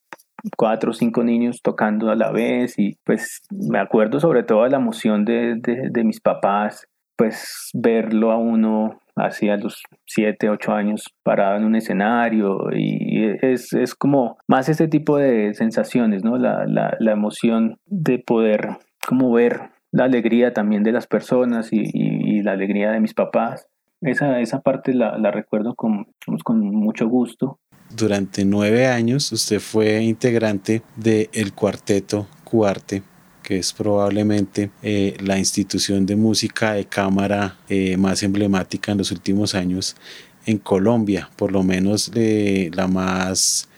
cuatro 0.57 0.91
o 0.91 0.95
cinco 0.95 1.25
niños 1.25 1.61
tocando 1.63 2.11
a 2.11 2.17
la 2.17 2.31
vez 2.31 2.79
y 2.79 2.97
pues 3.05 3.43
me 3.51 3.79
acuerdo 3.79 4.21
sobre 4.21 4.43
todo 4.43 4.65
de 4.65 4.71
la 4.71 4.77
emoción 4.77 5.25
de, 5.25 5.57
de, 5.57 6.05
mis 6.05 6.21
papás, 6.21 6.87
pues 7.17 7.71
verlo 7.75 8.31
a 8.31 8.39
uno 8.39 9.01
así 9.15 9.49
a 9.49 9.57
los 9.57 9.83
siete, 10.05 10.51
ocho 10.51 10.73
años 10.73 11.05
parado 11.23 11.57
en 11.57 11.65
un 11.65 11.75
escenario 11.75 12.69
y 12.73 13.35
es, 13.41 13.73
es 13.73 13.95
como 13.95 14.37
más 14.47 14.69
este 14.69 14.89
tipo 14.89 15.17
de 15.17 15.55
sensaciones, 15.55 16.23
¿no? 16.23 16.37
La, 16.37 16.67
la, 16.67 16.97
la, 17.01 17.13
emoción 17.13 17.79
de 17.87 18.19
poder 18.19 18.77
como 19.07 19.33
ver 19.33 19.71
la 19.91 20.05
alegría 20.05 20.53
también 20.53 20.83
de 20.83 20.93
las 20.93 21.07
personas 21.07 21.73
y, 21.73 21.83
y, 21.93 22.43
la 22.43 22.53
alegría 22.53 22.91
de 22.91 23.01
mis 23.01 23.15
papás. 23.15 23.67
Esa, 24.03 24.41
esa 24.41 24.61
parte 24.61 24.93
la, 24.93 25.17
la 25.17 25.31
recuerdo 25.31 25.75
con, 25.75 26.09
con 26.45 26.61
mucho 26.61 27.09
gusto 27.09 27.59
durante 27.97 28.45
nueve 28.45 28.87
años 28.87 29.33
usted 29.33 29.59
fue 29.59 30.03
integrante 30.03 30.83
del 30.97 31.29
el 31.33 31.53
cuarteto 31.55 32.29
Cuarte, 32.45 33.03
que 33.43 33.59
es 33.59 33.73
probablemente 33.73 34.71
eh, 34.83 35.17
la 35.21 35.39
institución 35.39 36.07
de 36.07 36.15
música 36.15 36.75
de 36.75 36.85
cámara 36.85 37.59
eh, 37.69 37.97
más 37.97 38.23
emblemática 38.23 38.93
en 38.93 38.99
los 38.99 39.11
últimos 39.11 39.55
años 39.55 39.97
en 40.45 40.59
Colombia, 40.59 41.31
por 41.37 41.51
lo 41.51 41.63
menos 41.63 42.11
eh, 42.15 42.71
la 42.75 42.87
más 42.87 43.69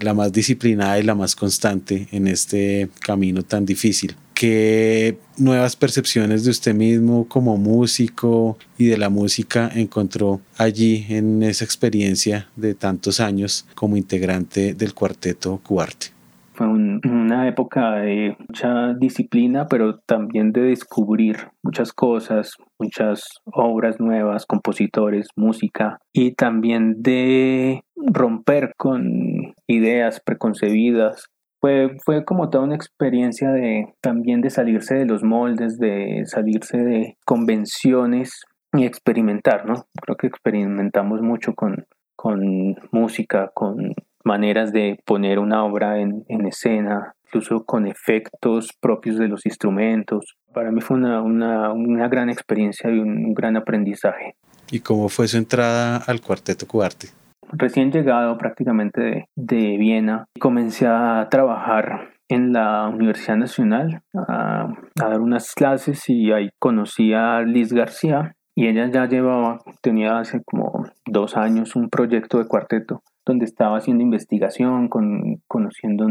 la 0.00 0.14
más 0.14 0.32
disciplinada 0.32 0.98
y 0.98 1.02
la 1.02 1.14
más 1.14 1.36
constante 1.36 2.08
en 2.10 2.28
este 2.28 2.88
camino 3.00 3.42
tan 3.42 3.66
difícil 3.66 4.16
qué 4.36 5.18
nuevas 5.38 5.76
percepciones 5.76 6.44
de 6.44 6.50
usted 6.50 6.74
mismo 6.74 7.26
como 7.26 7.56
músico 7.56 8.58
y 8.76 8.86
de 8.86 8.98
la 8.98 9.08
música 9.08 9.70
encontró 9.74 10.40
allí 10.58 11.06
en 11.08 11.42
esa 11.42 11.64
experiencia 11.64 12.46
de 12.54 12.74
tantos 12.74 13.18
años 13.18 13.66
como 13.74 13.96
integrante 13.96 14.74
del 14.74 14.92
cuarteto 14.92 15.58
Cuarte. 15.66 16.08
Fue 16.52 16.66
una 16.66 17.48
época 17.48 17.96
de 17.96 18.36
mucha 18.38 18.94
disciplina, 18.94 19.66
pero 19.68 19.98
también 19.98 20.52
de 20.52 20.62
descubrir 20.62 21.48
muchas 21.62 21.92
cosas, 21.92 22.52
muchas 22.78 23.40
obras 23.44 24.00
nuevas, 24.00 24.46
compositores, 24.46 25.28
música, 25.36 25.98
y 26.14 26.32
también 26.32 27.02
de 27.02 27.82
romper 27.94 28.72
con 28.78 29.54
ideas 29.66 30.20
preconcebidas 30.24 31.26
fue, 31.60 32.24
como 32.24 32.50
toda 32.50 32.64
una 32.64 32.76
experiencia 32.76 33.50
de 33.50 33.94
también 34.00 34.40
de 34.40 34.50
salirse 34.50 34.94
de 34.94 35.06
los 35.06 35.22
moldes, 35.22 35.78
de 35.78 36.22
salirse 36.26 36.78
de 36.78 37.16
convenciones 37.24 38.44
y 38.72 38.84
experimentar, 38.84 39.66
¿no? 39.66 39.86
Creo 40.00 40.16
que 40.16 40.26
experimentamos 40.26 41.22
mucho 41.22 41.54
con, 41.54 41.86
con 42.14 42.76
música, 42.92 43.50
con 43.54 43.94
maneras 44.24 44.72
de 44.72 44.98
poner 45.04 45.38
una 45.38 45.64
obra 45.64 46.00
en, 46.00 46.24
escena, 46.46 47.14
incluso 47.26 47.64
con 47.64 47.86
efectos 47.86 48.70
propios 48.80 49.18
de 49.18 49.28
los 49.28 49.46
instrumentos. 49.46 50.36
Para 50.52 50.70
mí 50.70 50.80
fue 50.80 50.96
una, 50.96 51.22
una, 51.22 52.08
gran 52.08 52.28
experiencia 52.28 52.90
y 52.90 52.98
un, 52.98 53.32
gran 53.34 53.56
aprendizaje. 53.56 54.36
¿Y 54.70 54.80
cómo 54.80 55.08
fue 55.08 55.28
su 55.28 55.36
entrada 55.36 55.98
al 55.98 56.20
cuarteto 56.20 56.66
Cuarte? 56.66 57.08
Recién 57.52 57.92
llegado 57.92 58.36
prácticamente 58.38 59.28
de, 59.34 59.76
Viena, 59.78 60.26
comencé 60.40 60.86
a 60.86 61.28
trabajar 61.30 62.10
en 62.28 62.52
la 62.52 62.88
Universidad 62.88 63.36
Nacional 63.36 64.02
a, 64.14 64.72
dar 64.94 65.20
unas 65.20 65.54
clases 65.54 66.08
y 66.08 66.32
ahí 66.32 66.50
conocí 66.58 67.12
a 67.12 67.40
Liz 67.42 67.72
García 67.72 68.34
y 68.54 68.68
ella 68.68 68.90
ya 68.90 69.06
llevaba, 69.06 69.58
tenía 69.82 70.18
hace 70.18 70.42
como 70.44 70.86
dos 71.04 71.36
años 71.36 71.76
un 71.76 71.90
proyecto 71.90 72.38
de 72.38 72.48
cuarteto 72.48 73.02
donde 73.26 73.44
estaba 73.44 73.76
haciendo 73.76 74.02
investigación, 74.02 74.88
con, 74.88 75.42
conociendo 75.46 76.06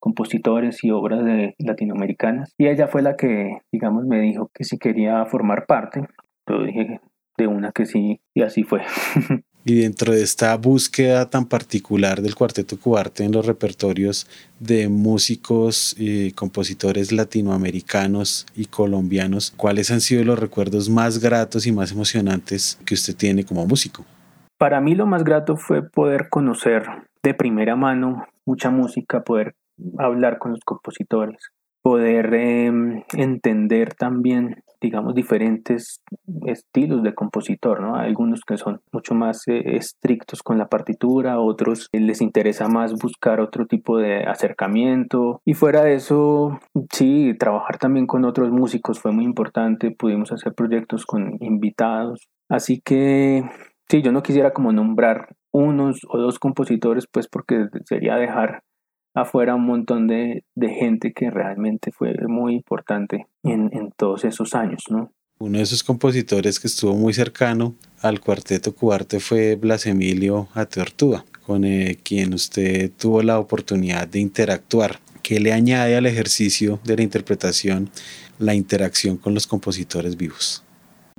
compositores 0.00 0.84
y 0.84 0.90
obras 0.90 1.24
de 1.24 1.54
latinoamericanas. 1.58 2.54
Y 2.58 2.66
ella 2.66 2.88
fue 2.88 3.02
la 3.02 3.16
que 3.16 3.58
digamos 3.72 4.06
me 4.06 4.20
dijo 4.20 4.50
que 4.52 4.64
si 4.64 4.78
quería 4.78 5.24
formar 5.26 5.66
parte. 5.66 6.06
Yo 6.48 6.62
dije 6.62 7.00
de 7.36 7.46
una 7.46 7.72
que 7.72 7.86
sí 7.86 8.20
y 8.34 8.42
así 8.42 8.64
fue 8.64 8.82
Y 9.68 9.82
dentro 9.82 10.14
de 10.14 10.22
esta 10.22 10.56
búsqueda 10.56 11.28
tan 11.28 11.44
particular 11.44 12.22
del 12.22 12.34
Cuarteto 12.34 12.80
Cuarte 12.80 13.24
en 13.24 13.32
los 13.32 13.44
repertorios 13.44 14.26
de 14.58 14.88
músicos 14.88 15.94
y 15.98 16.32
compositores 16.32 17.12
latinoamericanos 17.12 18.46
y 18.56 18.64
colombianos, 18.64 19.52
¿cuáles 19.54 19.90
han 19.90 20.00
sido 20.00 20.24
los 20.24 20.38
recuerdos 20.38 20.88
más 20.88 21.18
gratos 21.18 21.66
y 21.66 21.72
más 21.72 21.92
emocionantes 21.92 22.80
que 22.86 22.94
usted 22.94 23.14
tiene 23.14 23.44
como 23.44 23.66
músico? 23.66 24.06
Para 24.56 24.80
mí 24.80 24.94
lo 24.94 25.04
más 25.04 25.22
grato 25.22 25.58
fue 25.58 25.86
poder 25.86 26.30
conocer 26.30 26.84
de 27.22 27.34
primera 27.34 27.76
mano 27.76 28.24
mucha 28.46 28.70
música, 28.70 29.22
poder 29.22 29.54
hablar 29.98 30.38
con 30.38 30.52
los 30.52 30.60
compositores, 30.64 31.36
poder 31.82 32.34
em, 32.34 33.02
entender 33.14 33.94
también 33.94 34.62
digamos, 34.80 35.14
diferentes 35.14 36.02
estilos 36.46 37.02
de 37.02 37.14
compositor, 37.14 37.80
¿no? 37.80 37.96
Algunos 37.96 38.42
que 38.46 38.56
son 38.56 38.80
mucho 38.92 39.14
más 39.14 39.46
eh, 39.48 39.76
estrictos 39.76 40.42
con 40.42 40.58
la 40.58 40.68
partitura, 40.68 41.40
otros 41.40 41.88
les 41.92 42.20
interesa 42.20 42.68
más 42.68 42.94
buscar 42.94 43.40
otro 43.40 43.66
tipo 43.66 43.98
de 43.98 44.24
acercamiento. 44.24 45.40
Y 45.44 45.54
fuera 45.54 45.82
de 45.82 45.94
eso, 45.94 46.60
sí, 46.92 47.34
trabajar 47.38 47.78
también 47.78 48.06
con 48.06 48.24
otros 48.24 48.50
músicos 48.50 49.00
fue 49.00 49.12
muy 49.12 49.24
importante, 49.24 49.90
pudimos 49.90 50.32
hacer 50.32 50.54
proyectos 50.54 51.04
con 51.06 51.36
invitados. 51.40 52.28
Así 52.48 52.80
que, 52.84 53.44
sí, 53.88 54.02
yo 54.02 54.12
no 54.12 54.22
quisiera 54.22 54.52
como 54.52 54.72
nombrar 54.72 55.34
unos 55.52 56.00
o 56.08 56.18
dos 56.18 56.38
compositores, 56.38 57.06
pues 57.10 57.26
porque 57.28 57.66
sería 57.84 58.16
dejar 58.16 58.62
afuera 59.20 59.54
un 59.54 59.66
montón 59.66 60.06
de, 60.06 60.44
gente 60.60 61.12
que 61.12 61.30
realmente 61.30 61.92
fue 61.92 62.14
muy 62.26 62.54
importante 62.54 63.26
en, 63.42 63.92
todos 63.96 64.24
esos 64.24 64.54
años, 64.54 64.84
¿no? 64.90 65.12
Uno 65.40 65.58
de 65.58 65.64
esos 65.64 65.84
compositores 65.84 66.58
que 66.58 66.66
estuvo 66.66 66.94
muy 66.94 67.12
cercano 67.12 67.74
al 68.02 68.20
cuarteto 68.20 68.74
Cuarte 68.74 69.20
fue 69.20 69.54
Blas 69.54 69.86
Emilio 69.86 70.48
Ateortúa, 70.54 71.24
con 71.46 71.64
eh, 71.64 71.96
quien 72.02 72.34
usted 72.34 72.90
tuvo 72.98 73.22
la 73.22 73.38
oportunidad 73.38 74.08
de 74.08 74.18
interactuar. 74.18 74.98
¿Qué 75.22 75.38
le 75.38 75.52
añade 75.52 75.96
al 75.96 76.06
ejercicio 76.06 76.80
de 76.84 76.96
la 76.96 77.02
interpretación 77.02 77.90
la 78.38 78.54
interacción 78.54 79.16
con 79.16 79.34
los 79.34 79.46
compositores 79.46 80.16
vivos? 80.16 80.64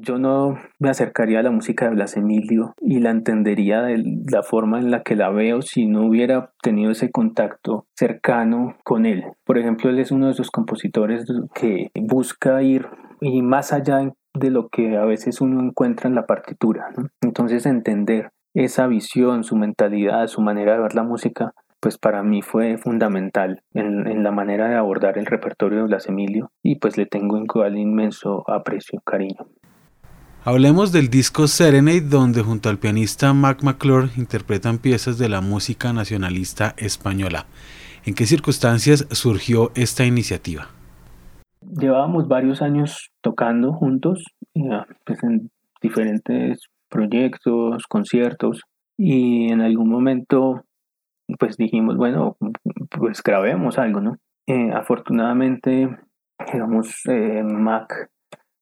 Yo 0.01 0.17
no 0.17 0.57
me 0.79 0.89
acercaría 0.89 1.39
a 1.39 1.43
la 1.43 1.51
música 1.51 1.85
de 1.85 1.95
Blas 1.95 2.15
Emilio 2.15 2.73
y 2.81 2.99
la 2.99 3.11
entendería 3.11 3.81
de 3.81 4.03
la 4.31 4.43
forma 4.43 4.79
en 4.79 4.91
la 4.91 5.03
que 5.03 5.15
la 5.15 5.29
veo 5.29 5.61
si 5.61 5.87
no 5.87 6.05
hubiera 6.07 6.51
tenido 6.61 6.91
ese 6.91 7.11
contacto 7.11 7.85
cercano 7.95 8.77
con 8.83 9.05
él. 9.05 9.23
Por 9.45 9.57
ejemplo, 9.57 9.89
él 9.89 9.99
es 9.99 10.11
uno 10.11 10.27
de 10.27 10.33
esos 10.33 10.51
compositores 10.51 11.25
que 11.53 11.89
busca 11.95 12.61
ir 12.61 12.87
y 13.21 13.41
más 13.41 13.73
allá 13.73 14.11
de 14.33 14.51
lo 14.51 14.69
que 14.69 14.97
a 14.97 15.05
veces 15.05 15.41
uno 15.41 15.61
encuentra 15.61 16.07
en 16.07 16.15
la 16.15 16.25
partitura. 16.25 16.89
Entonces 17.21 17.65
entender 17.65 18.31
esa 18.53 18.87
visión, 18.87 19.43
su 19.43 19.55
mentalidad, 19.55 20.27
su 20.27 20.41
manera 20.41 20.73
de 20.73 20.81
ver 20.81 20.95
la 20.95 21.03
música, 21.03 21.53
pues 21.79 21.97
para 21.97 22.23
mí 22.23 22.41
fue 22.41 22.77
fundamental 22.77 23.63
en, 23.73 24.23
la 24.23 24.31
manera 24.31 24.67
de 24.67 24.75
abordar 24.75 25.17
el 25.17 25.25
repertorio 25.25 25.79
de 25.79 25.85
Blas 25.85 26.07
Emilio 26.07 26.51
y 26.61 26.75
pues 26.75 26.97
le 26.97 27.05
tengo 27.05 27.37
un 27.37 27.77
inmenso 27.77 28.43
aprecio, 28.49 29.01
cariño. 29.05 29.47
Hablemos 30.45 30.93
del 30.93 31.09
disco 31.09 31.47
Serenade, 31.47 31.99
donde 31.99 32.41
junto 32.41 32.69
al 32.69 32.77
pianista 32.77 33.33
Mac 33.33 33.61
McClure 33.61 34.07
interpretan 34.15 34.77
piezas 34.77 35.17
de 35.17 35.27
la 35.27 35.41
música 35.41 35.91
nacionalista 35.91 36.75
española. 36.77 37.45
¿En 38.05 38.13
qué 38.13 38.25
circunstancias 38.25 39.05
surgió 39.11 39.71
esta 39.75 40.05
iniciativa? 40.05 40.69
Llevábamos 41.61 42.29
varios 42.29 42.61
años 42.61 43.09
tocando 43.21 43.73
juntos, 43.73 44.23
pues 45.05 45.21
en 45.23 45.51
diferentes 45.81 46.59
proyectos, 46.87 47.83
conciertos, 47.89 48.61
y 48.97 49.51
en 49.51 49.59
algún 49.59 49.89
momento 49.89 50.63
pues 51.37 51.57
dijimos, 51.57 51.97
bueno, 51.97 52.37
pues 52.89 53.21
grabemos 53.21 53.77
algo, 53.77 53.99
¿no? 53.99 54.15
Eh, 54.47 54.71
afortunadamente, 54.73 55.89
digamos, 56.51 57.01
eh, 57.07 57.43
Mac, 57.43 58.09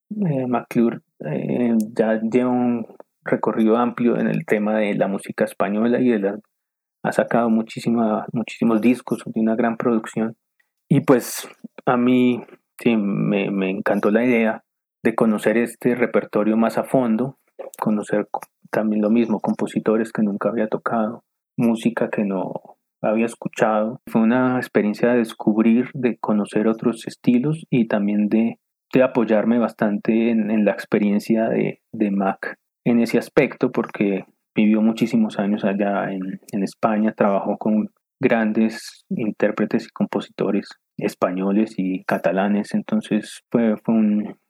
eh, 0.10 0.48
McClure 0.48 1.02
eh, 1.26 1.76
ya 1.96 2.20
lleva 2.22 2.50
un 2.50 2.86
recorrido 3.24 3.78
amplio 3.78 4.18
en 4.18 4.28
el 4.28 4.46
tema 4.46 4.78
de 4.78 4.96
la 4.96 5.08
música 5.08 5.46
española 5.46 6.00
y 6.00 6.10
de 6.10 6.20
la, 6.20 6.40
ha 7.04 7.12
sacado 7.12 7.50
muchísima, 7.50 8.26
muchísimos 8.34 8.82
discos 8.82 9.24
de 9.26 9.40
una 9.40 9.56
gran 9.56 9.78
producción. 9.78 10.36
Y 10.90 11.02
pues 11.02 11.48
a 11.86 11.98
mí 11.98 12.44
sí, 12.80 12.96
me, 12.98 13.52
me 13.52 13.70
encantó 13.70 14.12
la 14.12 14.24
idea 14.24 14.64
de 15.04 15.16
conocer 15.16 15.58
este 15.58 15.96
repertorio 15.96 16.58
más 16.58 16.78
a 16.78 16.84
fondo, 16.84 17.38
conocer 17.80 18.28
también 18.72 19.02
lo 19.02 19.10
mismo, 19.10 19.40
compositores 19.40 20.12
que 20.12 20.24
nunca 20.24 20.50
había 20.50 20.68
tocado, 20.68 21.24
música 21.58 22.10
que 22.10 22.24
no 22.24 22.78
había 23.02 23.26
escuchado. 23.26 24.02
Fue 24.08 24.22
una 24.22 24.58
experiencia 24.58 25.12
de 25.12 25.20
descubrir, 25.20 25.90
de 25.94 26.18
conocer 26.18 26.68
otros 26.68 27.08
estilos 27.08 27.66
y 27.70 27.88
también 27.88 28.28
de, 28.30 28.60
de 28.94 29.04
apoyarme 29.04 29.60
bastante 29.60 30.32
en, 30.32 30.66
la 30.66 30.72
experiencia 30.72 31.50
de, 31.50 31.82
de, 31.92 32.12
Mac 32.12 32.58
en 32.86 33.00
ese 33.00 33.18
aspecto, 33.18 33.72
porque 33.72 34.26
vivió 34.56 34.82
muchísimos 34.82 35.40
años 35.40 35.64
allá 35.66 36.12
en, 36.12 36.42
en 36.52 36.64
España, 36.64 37.14
trabajó 37.16 37.58
con 37.58 37.90
grandes 38.20 39.06
intérpretes 39.10 39.86
y 39.86 39.90
compositores 39.90 40.70
españoles 40.98 41.76
y 41.78 42.04
catalanes, 42.06 42.74
entonces 42.74 43.42
fue, 43.52 43.76
fue 43.78 43.96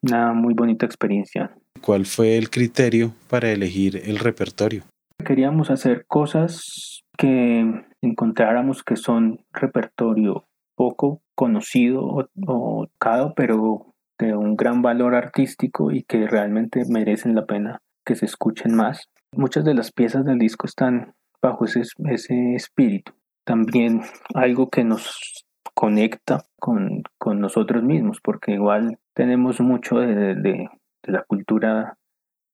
una 0.01 0.34
muy 0.34 0.53
bonita 0.53 0.86
experiencia. 0.86 1.51
¿Cuál 1.82 2.06
fue 2.06 2.38
el 2.38 2.50
criterio 2.50 3.13
para 3.29 3.51
elegir 3.51 4.01
el 4.06 4.20
repertorio? 4.20 4.84
Queríamos 5.24 5.70
hacer 5.70 6.06
cosas 6.08 7.03
que 7.17 7.65
encontráramos 8.01 8.84
que 8.84 8.96
son 8.96 9.44
repertorio 9.51 10.46
poco 10.75 11.22
conocido 11.36 12.03
o, 12.03 12.88
tocado, 12.88 13.34
pero 13.36 13.87
de 14.19 14.36
un 14.36 14.55
gran 14.55 14.81
valor 14.81 15.15
artístico 15.15 15.91
y 15.91 16.03
que 16.03 16.27
realmente 16.27 16.83
merecen 16.89 17.36
la 17.36 17.45
pena 17.45 17.81
que 18.05 18.15
se 18.15 18.25
escuchen 18.25 18.75
más. 18.75 19.09
Muchas 19.31 19.65
de 19.65 19.74
las 19.74 19.91
piezas 19.91 20.25
del 20.25 20.39
disco 20.39 20.65
están 20.65 21.13
bajo 21.41 21.65
ese, 21.65 21.81
ese 22.09 22.55
espíritu. 22.55 23.13
También 23.45 24.01
algo 24.33 24.69
que 24.69 24.83
nos 24.83 25.45
conecta 25.74 26.45
con, 26.59 27.03
con 27.17 27.39
nosotros 27.39 27.83
mismos, 27.83 28.19
porque 28.21 28.53
igual 28.53 28.97
tenemos 29.13 29.59
mucho 29.62 30.00
de, 30.00 30.36
de, 30.36 30.69
la 31.03 31.24
cultura 31.24 31.97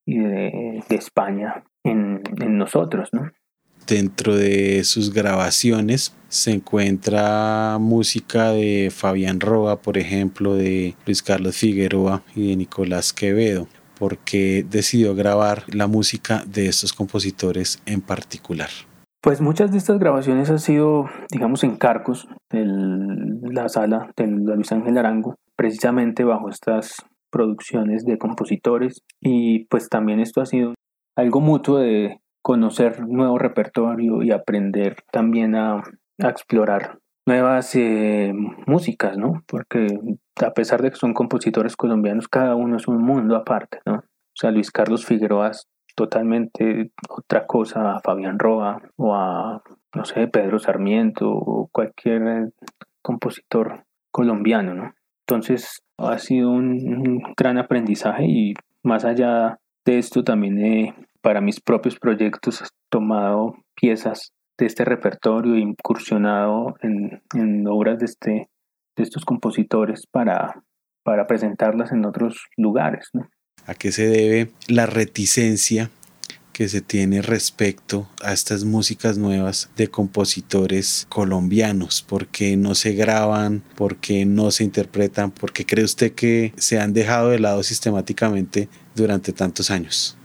y 0.06 0.18
de, 0.18 0.82
España 0.90 1.64
en, 1.82 2.22
en 2.40 2.58
nosotros, 2.58 3.08
¿no? 3.12 3.30
Dentro 3.86 4.34
de 4.34 4.82
sus 4.84 5.12
grabaciones 5.12 6.14
se 6.28 6.52
encuentra 6.52 7.76
música 7.78 8.50
de 8.50 8.90
Fabián 8.90 9.40
Roa, 9.40 9.82
por 9.82 9.98
ejemplo, 9.98 10.54
de 10.54 10.94
Luis 11.06 11.22
Carlos 11.22 11.56
Figueroa 11.56 12.22
y 12.34 12.48
de 12.48 12.56
Nicolás 12.56 13.12
Quevedo. 13.12 13.68
porque 13.96 14.66
decidió 14.68 15.14
grabar 15.14 15.62
la 15.72 15.86
música 15.86 16.42
de 16.46 16.66
estos 16.66 16.92
compositores 16.92 17.80
en 17.86 18.00
particular? 18.00 18.68
Pues 19.22 19.40
muchas 19.40 19.70
de 19.70 19.78
estas 19.78 19.98
grabaciones 19.98 20.50
han 20.50 20.58
sido, 20.58 21.08
digamos, 21.30 21.64
encargos 21.64 22.28
de 22.50 22.66
la 23.50 23.68
sala 23.68 24.10
de 24.16 24.26
Luis 24.26 24.72
Ángel 24.72 24.98
Arango, 24.98 25.36
precisamente 25.56 26.24
bajo 26.24 26.50
estas 26.50 27.06
producciones 27.30 28.04
de 28.04 28.18
compositores 28.18 29.00
y 29.20 29.64
pues 29.66 29.88
también 29.88 30.20
esto 30.20 30.40
ha 30.40 30.46
sido 30.46 30.74
algo 31.16 31.40
mutuo 31.40 31.78
de 31.78 32.18
conocer 32.44 33.00
nuevo 33.08 33.38
repertorio 33.38 34.22
y 34.22 34.30
aprender 34.30 34.96
también 35.10 35.56
a, 35.56 35.82
explorar 36.18 36.98
nuevas 37.26 37.74
eh, 37.74 38.32
músicas, 38.66 39.16
¿no? 39.16 39.42
Porque 39.48 39.98
a 40.44 40.52
pesar 40.52 40.82
de 40.82 40.90
que 40.90 40.96
son 40.96 41.14
compositores 41.14 41.74
colombianos, 41.74 42.28
cada 42.28 42.54
uno 42.54 42.76
es 42.76 42.86
un 42.86 43.02
mundo 43.02 43.34
aparte, 43.34 43.80
¿no? 43.86 43.94
O 43.94 44.36
sea, 44.36 44.50
Luis 44.50 44.70
Carlos 44.70 45.06
Figueroa 45.06 45.48
es 45.48 45.66
totalmente 45.96 46.92
otra 47.08 47.46
cosa 47.46 47.94
a 47.94 48.00
Fabián 48.00 48.38
Roa 48.38 48.82
o 48.96 49.14
a, 49.14 49.62
no 49.94 50.04
sé, 50.04 50.28
Pedro 50.28 50.58
Sarmiento 50.58 51.30
o 51.30 51.68
cualquier 51.72 52.52
compositor 53.02 53.84
colombiano, 54.12 54.74
¿no? 54.74 54.94
Entonces 55.26 55.82
ha 55.96 56.18
sido 56.18 56.50
un, 56.50 57.22
gran 57.36 57.56
aprendizaje 57.56 58.26
y 58.26 58.54
más 58.82 59.06
allá 59.06 59.58
de 59.86 59.98
esto 59.98 60.22
también 60.22 60.58
he 60.58 60.94
para 61.24 61.40
mis 61.40 61.58
propios 61.58 61.98
proyectos 61.98 62.60
he 62.60 62.66
tomado 62.90 63.54
piezas 63.74 64.32
de 64.58 64.66
este 64.66 64.84
repertorio, 64.84 65.54
e 65.54 65.60
incursionado 65.60 66.74
en, 66.82 67.22
en 67.34 67.66
obras 67.66 67.98
de, 67.98 68.04
este, 68.04 68.50
de 68.94 69.02
estos 69.02 69.24
compositores 69.24 70.06
para, 70.06 70.62
para 71.02 71.26
presentarlas 71.26 71.92
en 71.92 72.04
otros 72.04 72.36
lugares. 72.58 73.08
¿A 73.66 73.74
qué 73.74 73.90
se 73.90 74.06
debe 74.06 74.50
la 74.68 74.84
reticencia 74.84 75.90
que 76.52 76.68
se 76.68 76.82
tiene 76.82 77.22
respecto 77.22 78.06
a 78.22 78.34
estas 78.34 78.64
músicas 78.64 79.16
nuevas 79.16 79.70
de 79.76 79.88
compositores 79.88 81.06
colombianos? 81.08 82.02
¿Por 82.02 82.26
qué 82.26 82.58
no 82.58 82.74
se 82.74 82.92
graban? 82.92 83.62
¿Por 83.76 83.96
qué 83.96 84.26
no 84.26 84.50
se 84.50 84.62
interpretan? 84.62 85.30
¿Por 85.30 85.54
qué 85.54 85.64
cree 85.64 85.86
usted 85.86 86.12
que 86.12 86.52
se 86.58 86.78
han 86.78 86.92
dejado 86.92 87.30
de 87.30 87.38
lado 87.38 87.62
sistemáticamente 87.62 88.68
durante 88.94 89.32
tantos 89.32 89.70
años? 89.70 90.18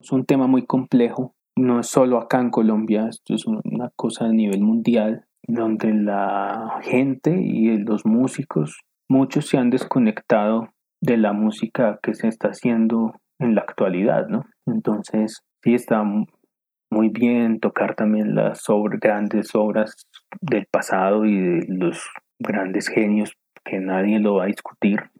Es 0.00 0.12
un 0.12 0.24
tema 0.24 0.46
muy 0.46 0.64
complejo, 0.64 1.34
no 1.58 1.80
es 1.80 1.88
solo 1.88 2.18
acá 2.18 2.40
en 2.40 2.50
Colombia, 2.50 3.08
esto 3.10 3.34
es 3.34 3.44
una 3.46 3.90
cosa 3.96 4.24
a 4.24 4.32
nivel 4.32 4.62
mundial, 4.62 5.26
donde 5.46 5.92
la 5.92 6.80
gente 6.82 7.38
y 7.38 7.76
los 7.76 8.06
músicos, 8.06 8.80
muchos 9.10 9.46
se 9.46 9.58
han 9.58 9.68
desconectado 9.68 10.70
de 11.02 11.18
la 11.18 11.34
música 11.34 11.98
que 12.02 12.14
se 12.14 12.28
está 12.28 12.48
haciendo 12.48 13.12
en 13.38 13.54
la 13.54 13.60
actualidad, 13.60 14.26
¿no? 14.28 14.46
Entonces, 14.66 15.42
sí 15.62 15.74
está 15.74 16.02
muy 16.02 17.10
bien 17.10 17.60
tocar 17.60 17.94
también 17.94 18.34
las 18.34 18.64
grandes 19.00 19.54
obras 19.54 20.06
del 20.40 20.66
pasado 20.70 21.26
y 21.26 21.36
de 21.36 21.66
los 21.68 22.08
grandes 22.38 22.88
genios 22.88 23.34
que 23.64 23.80
nadie 23.80 24.18
lo 24.18 24.36
va 24.36 24.44
a 24.44 24.46
discutir, 24.46 25.10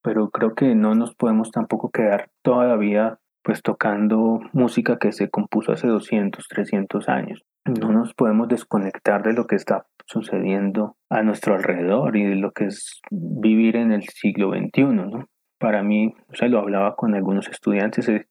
pero 0.00 0.30
creo 0.30 0.54
que 0.54 0.76
no 0.76 0.94
nos 0.94 1.16
podemos 1.16 1.50
tampoco 1.50 1.90
quedar 1.90 2.30
todavía 2.44 3.18
pues 3.48 3.62
tocando 3.62 4.40
música 4.52 4.98
que 4.98 5.10
se 5.10 5.30
compuso 5.30 5.72
hace 5.72 5.86
200, 5.86 6.46
300 6.48 7.08
años. 7.08 7.46
No 7.64 7.92
nos 7.92 8.12
podemos 8.12 8.46
desconectar 8.46 9.22
de 9.22 9.32
lo 9.32 9.46
que 9.46 9.56
está 9.56 9.86
sucediendo 10.04 10.98
a 11.08 11.22
nuestro 11.22 11.54
alrededor 11.54 12.14
y 12.18 12.26
de 12.26 12.34
lo 12.34 12.52
que 12.52 12.66
es 12.66 13.00
vivir 13.10 13.76
en 13.76 13.92
el 13.92 14.02
siglo 14.02 14.50
XXI, 14.50 14.82
¿no? 14.82 15.30
Para 15.58 15.82
mí, 15.82 16.12
o 16.30 16.34
sea, 16.34 16.48
lo 16.48 16.58
hablaba 16.58 16.94
con 16.94 17.14
algunos 17.14 17.48
estudiantes, 17.48 18.10
eh, 18.10 18.26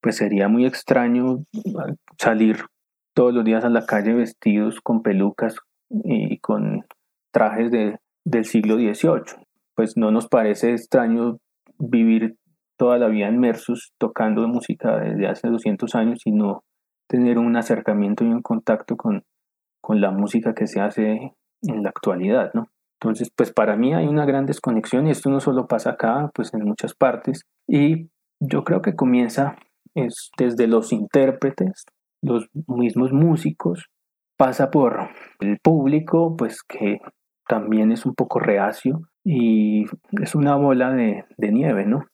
pues 0.00 0.18
sería 0.18 0.46
muy 0.46 0.64
extraño 0.64 1.38
salir 2.16 2.58
todos 3.16 3.34
los 3.34 3.44
días 3.44 3.64
a 3.64 3.68
la 3.68 3.84
calle 3.84 4.14
vestidos 4.14 4.80
con 4.80 5.02
pelucas 5.02 5.56
y 5.90 6.38
con 6.38 6.84
trajes 7.32 7.72
de, 7.72 7.98
del 8.24 8.44
siglo 8.44 8.76
XVIII. 8.76 9.44
Pues 9.74 9.96
no 9.96 10.12
nos 10.12 10.28
parece 10.28 10.70
extraño 10.70 11.38
vivir 11.80 12.36
toda 12.76 12.98
la 12.98 13.08
vida 13.08 13.28
inmersos 13.28 13.92
tocando 13.98 14.46
música 14.48 14.98
desde 14.98 15.26
hace 15.26 15.48
200 15.48 15.94
años 15.94 16.20
y 16.24 16.32
no 16.32 16.64
tener 17.08 17.38
un 17.38 17.56
acercamiento 17.56 18.24
y 18.24 18.28
un 18.28 18.42
contacto 18.42 18.96
con, 18.96 19.24
con 19.80 20.00
la 20.00 20.10
música 20.10 20.54
que 20.54 20.66
se 20.66 20.80
hace 20.80 21.34
en 21.62 21.82
la 21.82 21.90
actualidad, 21.90 22.52
¿no? 22.54 22.68
Entonces, 23.00 23.30
pues 23.34 23.52
para 23.52 23.76
mí 23.76 23.94
hay 23.94 24.06
una 24.06 24.24
gran 24.24 24.46
desconexión 24.46 25.06
y 25.06 25.10
esto 25.10 25.28
no 25.28 25.40
solo 25.40 25.66
pasa 25.66 25.90
acá, 25.90 26.30
pues 26.34 26.54
en 26.54 26.64
muchas 26.64 26.94
partes. 26.94 27.42
Y 27.66 28.10
yo 28.40 28.62
creo 28.62 28.80
que 28.80 28.94
comienza 28.94 29.56
es 29.94 30.30
desde 30.38 30.66
los 30.66 30.92
intérpretes, 30.92 31.84
los 32.22 32.48
mismos 32.68 33.12
músicos, 33.12 33.88
pasa 34.38 34.70
por 34.70 35.10
el 35.40 35.58
público, 35.58 36.36
pues 36.36 36.62
que 36.62 37.00
también 37.46 37.92
es 37.92 38.06
un 38.06 38.14
poco 38.14 38.38
reacio 38.38 39.02
y 39.24 39.84
es 40.22 40.34
una 40.34 40.56
bola 40.56 40.92
de, 40.92 41.24
de 41.36 41.52
nieve, 41.52 41.84
¿no? 41.86 42.06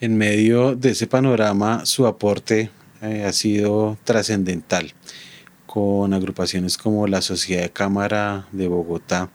En 0.00 0.16
medio 0.18 0.74
de 0.74 0.90
ese 0.90 1.06
panorama, 1.06 1.86
su 1.86 2.06
aporte 2.06 2.70
eh, 3.00 3.24
ha 3.24 3.32
sido 3.32 3.96
trascendental, 4.04 4.92
con 5.66 6.12
agrupaciones 6.12 6.76
como 6.76 7.06
la 7.06 7.22
Sociedad 7.22 7.62
de 7.62 7.70
Cámara 7.70 8.48
de 8.50 8.66
Bogotá 8.66 9.30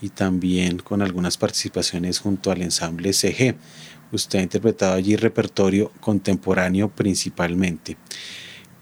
y 0.00 0.08
también 0.08 0.78
con 0.78 1.02
algunas 1.02 1.36
participaciones 1.36 2.18
junto 2.18 2.50
al 2.50 2.62
ensamble 2.62 3.12
CG. 3.12 3.56
usted 4.10 4.38
ha 4.38 4.42
interpretado 4.42 4.94
allí 4.94 5.16
repertorio 5.16 5.92
contemporáneo 6.00 6.88
principalmente. 6.88 7.96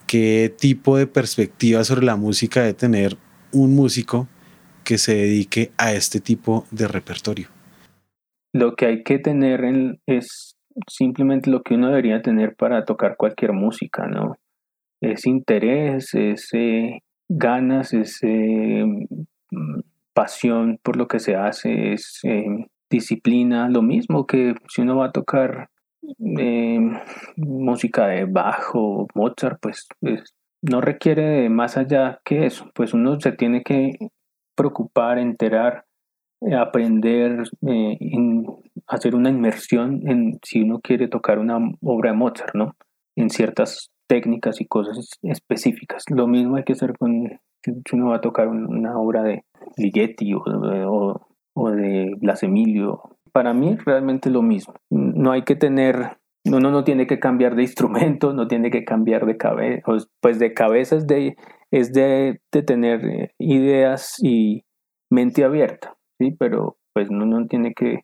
¿Qué 0.07 0.55
tipo 0.57 0.97
de 0.97 1.07
perspectiva 1.07 1.83
sobre 1.85 2.07
la 2.07 2.17
música 2.17 2.61
debe 2.61 2.75
tener 2.75 3.19
un 3.53 3.75
músico 3.75 4.29
que 4.85 4.99
se 4.99 5.15
dedique 5.15 5.73
a 5.77 5.93
este 5.93 6.21
tipo 6.21 6.65
de 6.71 6.89
repertorio? 6.89 7.49
Lo 8.55 8.75
que 8.75 8.87
hay 8.87 9.03
que 9.03 9.19
tener 9.19 9.61
es 10.07 10.58
simplemente 10.87 11.51
lo 11.51 11.63
que 11.63 11.75
uno 11.75 11.89
debería 11.89 12.23
tener 12.23 12.55
para 12.57 12.85
tocar 12.85 13.17
cualquier 13.17 13.53
música, 13.53 14.07
¿no? 14.07 14.37
Es 15.01 15.27
interés, 15.27 16.15
es 16.15 16.49
eh, 16.53 17.01
ganas, 17.29 17.93
es 17.93 18.19
eh, 18.23 18.85
pasión 20.13 20.79
por 20.83 20.97
lo 20.97 21.07
que 21.07 21.21
se 21.21 21.37
hace, 21.37 21.93
es 21.93 22.21
eh, 22.25 22.45
disciplina, 22.91 23.69
lo 23.69 23.83
mismo 23.83 24.27
que 24.27 24.55
si 24.69 24.83
uno 24.83 24.97
va 24.97 25.07
a 25.07 25.13
tocar 25.13 25.69
música 27.37 28.07
de 28.07 28.25
bajo, 28.25 29.07
Mozart, 29.15 29.59
pues, 29.61 29.89
no 30.63 30.81
requiere 30.81 31.49
más 31.51 31.77
allá 31.77 32.21
que 32.25 32.47
eso, 32.47 32.71
pues 32.75 32.95
uno 32.95 33.21
se 33.21 33.33
tiene 33.33 33.63
que 33.63 33.99
preocupar, 34.57 35.19
enterar, 35.19 35.85
aprender, 36.57 37.43
hacer 38.89 39.15
una 39.15 39.31
inmersión 39.31 40.01
en 40.09 40.39
si 40.43 40.63
uno 40.63 40.81
quiere 40.81 41.09
tocar 41.09 41.39
una 41.39 41.59
obra 41.83 42.11
de 42.11 42.17
Mozart, 42.17 42.55
¿no? 42.55 42.75
En 43.17 43.31
ciertas 43.31 43.91
técnicas 44.09 44.61
y 44.61 44.67
cosas 44.67 45.11
específicas. 45.23 46.05
Lo 46.11 46.27
mismo 46.27 46.57
hay 46.57 46.65
que 46.65 46.73
hacer 46.73 46.95
con 46.99 47.29
si 47.63 47.97
uno 47.97 48.11
va 48.11 48.17
a 48.17 48.21
tocar 48.21 48.49
una 48.49 48.99
obra 48.99 49.23
de 49.23 49.45
Ligeti 49.77 50.33
o, 50.33 50.39
o, 50.41 51.27
o 51.55 51.71
de 51.71 52.15
Blas 52.19 52.43
Emilio. 52.43 53.03
Para 53.33 53.53
mí 53.53 53.77
realmente 53.85 54.31
lo 54.31 54.43
mismo. 54.43 54.75
No 54.91 55.33
hay 55.33 55.43
que 55.43 55.57
tener 55.57 56.19
uno 56.57 56.71
no 56.71 56.85
tiene 56.85 57.07
que 57.07 57.19
cambiar 57.19 57.55
de 57.55 57.63
instrumento, 57.63 58.33
no 58.33 58.47
tiene 58.49 58.71
que 58.71 58.85
cambiar 58.85 59.27
de 59.27 59.37
cabeza, 59.37 59.83
pues 60.21 60.39
de 60.39 60.55
cabeza 60.55 60.97
es 60.97 61.07
de, 61.07 61.37
es 61.71 61.93
de, 61.93 62.41
tener 62.51 63.05
eh, 63.05 63.35
ideas 63.39 64.15
y 64.23 64.65
mente 65.11 65.45
abierta, 65.45 65.97
¿sí? 66.19 66.35
Pero 66.39 66.77
pues 66.95 67.11
uno 67.11 67.27
no 67.27 67.47
tiene 67.47 67.75
que, 67.75 68.01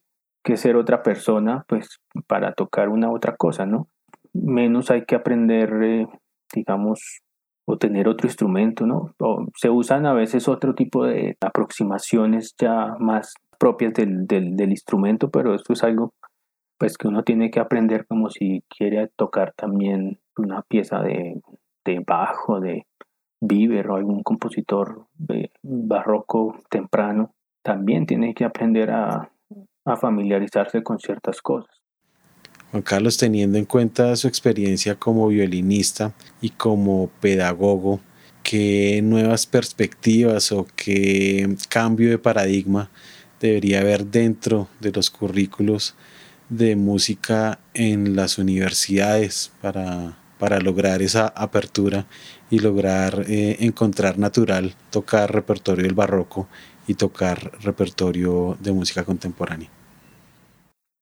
ser 0.56 0.76
otra 0.76 1.02
persona 1.02 1.64
pues 1.68 2.00
para 2.26 2.52
tocar 2.52 2.88
una 2.88 3.10
otra 3.10 3.36
cosa, 3.36 3.66
¿no? 3.66 3.88
Menos 4.32 4.90
hay 4.90 5.04
que 5.04 5.14
aprender, 5.14 5.72
eh, 5.82 6.06
digamos, 6.54 7.22
o 7.66 7.78
tener 7.78 8.08
otro 8.08 8.28
instrumento, 8.28 8.86
¿no? 8.86 9.14
O 9.18 9.46
se 9.56 9.70
usan 9.70 10.06
a 10.06 10.12
veces 10.12 10.48
otro 10.48 10.74
tipo 10.74 11.04
de 11.04 11.36
aproximaciones 11.40 12.54
ya 12.58 12.94
más 12.98 13.34
propias 13.58 13.94
del, 13.94 14.26
del, 14.26 14.56
del 14.56 14.70
instrumento, 14.70 15.30
pero 15.30 15.54
esto 15.54 15.72
es 15.72 15.82
algo 15.82 16.12
pues 16.78 16.98
que 16.98 17.08
uno 17.08 17.22
tiene 17.22 17.50
que 17.50 17.60
aprender 17.60 18.06
como 18.06 18.30
si 18.30 18.62
quiere 18.68 19.08
tocar 19.16 19.52
también 19.56 20.18
una 20.36 20.62
pieza 20.62 21.00
de, 21.00 21.40
bajo, 22.06 22.60
de 22.60 22.86
Bieber 23.40 23.90
o 23.90 23.96
algún 23.96 24.22
compositor 24.22 25.06
barroco 25.62 26.56
temprano, 26.70 27.34
también 27.62 28.06
tiene 28.06 28.34
que 28.34 28.44
aprender 28.44 28.90
a, 28.90 29.30
a 29.84 29.96
familiarizarse 29.96 30.82
con 30.82 30.98
ciertas 30.98 31.40
cosas. 31.40 31.74
Juan 32.70 32.82
Carlos, 32.82 33.16
teniendo 33.16 33.58
en 33.58 33.66
cuenta 33.66 34.16
su 34.16 34.26
experiencia 34.26 34.96
como 34.96 35.28
violinista 35.28 36.12
y 36.40 36.50
como 36.50 37.08
pedagogo, 37.20 38.00
¿qué 38.42 39.00
nuevas 39.02 39.46
perspectivas 39.46 40.50
o 40.50 40.66
qué 40.74 41.56
cambio 41.68 42.10
de 42.10 42.18
paradigma 42.18 42.90
debería 43.40 43.80
haber 43.80 44.06
dentro 44.06 44.68
de 44.80 44.90
los 44.90 45.10
currículos 45.10 45.94
de 46.48 46.76
música 46.76 47.58
en 47.74 48.16
las 48.16 48.38
universidades 48.38 49.52
para, 49.60 50.16
para 50.38 50.60
lograr 50.60 51.02
esa 51.02 51.28
apertura 51.28 52.06
y 52.50 52.58
lograr 52.58 53.24
eh, 53.28 53.56
encontrar 53.60 54.18
natural 54.18 54.74
tocar 54.90 55.32
repertorio 55.32 55.84
del 55.84 55.94
barroco 55.94 56.48
y 56.86 56.94
tocar 56.94 57.50
repertorio 57.62 58.56
de 58.60 58.72
música 58.72 59.04
contemporánea. 59.04 59.68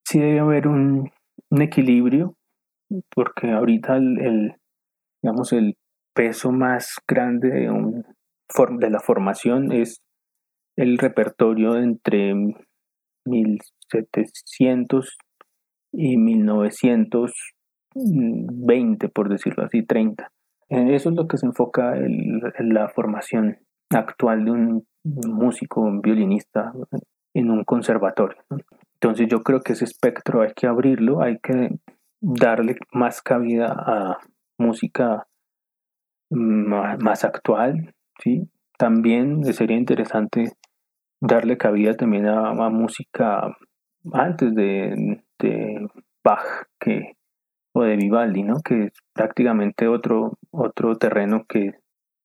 Sí 0.07 0.19
debe 0.19 0.41
haber 0.41 0.67
un, 0.69 1.11
equilibrio 1.51 2.35
porque 3.15 3.51
ahorita 3.51 3.97
el, 3.97 4.55
digamos, 5.23 5.53
el 5.53 5.77
peso 6.15 6.51
más 6.51 6.97
grande 7.09 7.51
de, 7.51 7.71
un, 7.71 8.05
de 8.79 8.91
la 8.91 9.01
formación 9.01 9.73
es 9.73 10.03
el 10.77 10.99
repertorio 10.99 11.77
entre 11.77 12.35
1700 13.27 15.17
y 15.93 16.17
1920, 16.17 19.09
por 19.09 19.29
decirlo 19.29 19.65
así, 19.65 19.85
30. 19.85 20.31
Eso 20.69 21.11
es 21.11 21.15
lo 21.15 21.29
que 21.29 21.37
se 21.37 21.47
enfoca 21.47 21.97
en 21.97 22.41
la 22.73 22.89
formación 22.89 23.59
actual 23.91 24.47
de 24.47 24.51
un 24.51 24.87
músico, 25.05 25.81
un 25.81 26.01
violinista 26.01 26.73
en 27.35 27.51
un 27.51 27.65
conservatorio. 27.65 28.43
Entonces 28.95 29.29
yo 29.29 29.43
creo 29.43 29.61
que 29.61 29.73
ese 29.73 29.85
espectro 29.85 30.43
hay 30.43 30.53
que 30.55 30.67
abrirlo, 30.67 31.23
hay 31.23 31.39
que 31.39 31.71
darle 32.21 32.77
más 32.93 33.21
cabida 33.21 33.67
a 33.69 34.19
música 34.59 35.27
más, 36.31 37.25
actual, 37.25 37.95
¿sí? 38.23 38.49
También 38.79 39.45
sería 39.53 39.77
interesante 39.77 40.53
darle 41.21 41.57
cabida 41.57 41.95
también 41.95 42.27
a 42.27 42.53
música 42.71 43.57
antes 44.13 44.55
de, 44.55 45.23
de 45.39 45.89
Bach 46.25 46.67
que, 46.79 47.17
o 47.75 47.83
de 47.83 47.97
Vivaldi, 47.97 48.43
¿no? 48.43 48.61
que 48.61 48.85
es 48.85 48.93
prácticamente 49.13 49.89
otro, 49.89 50.39
otro 50.51 50.97
terreno 50.97 51.45
que 51.49 51.73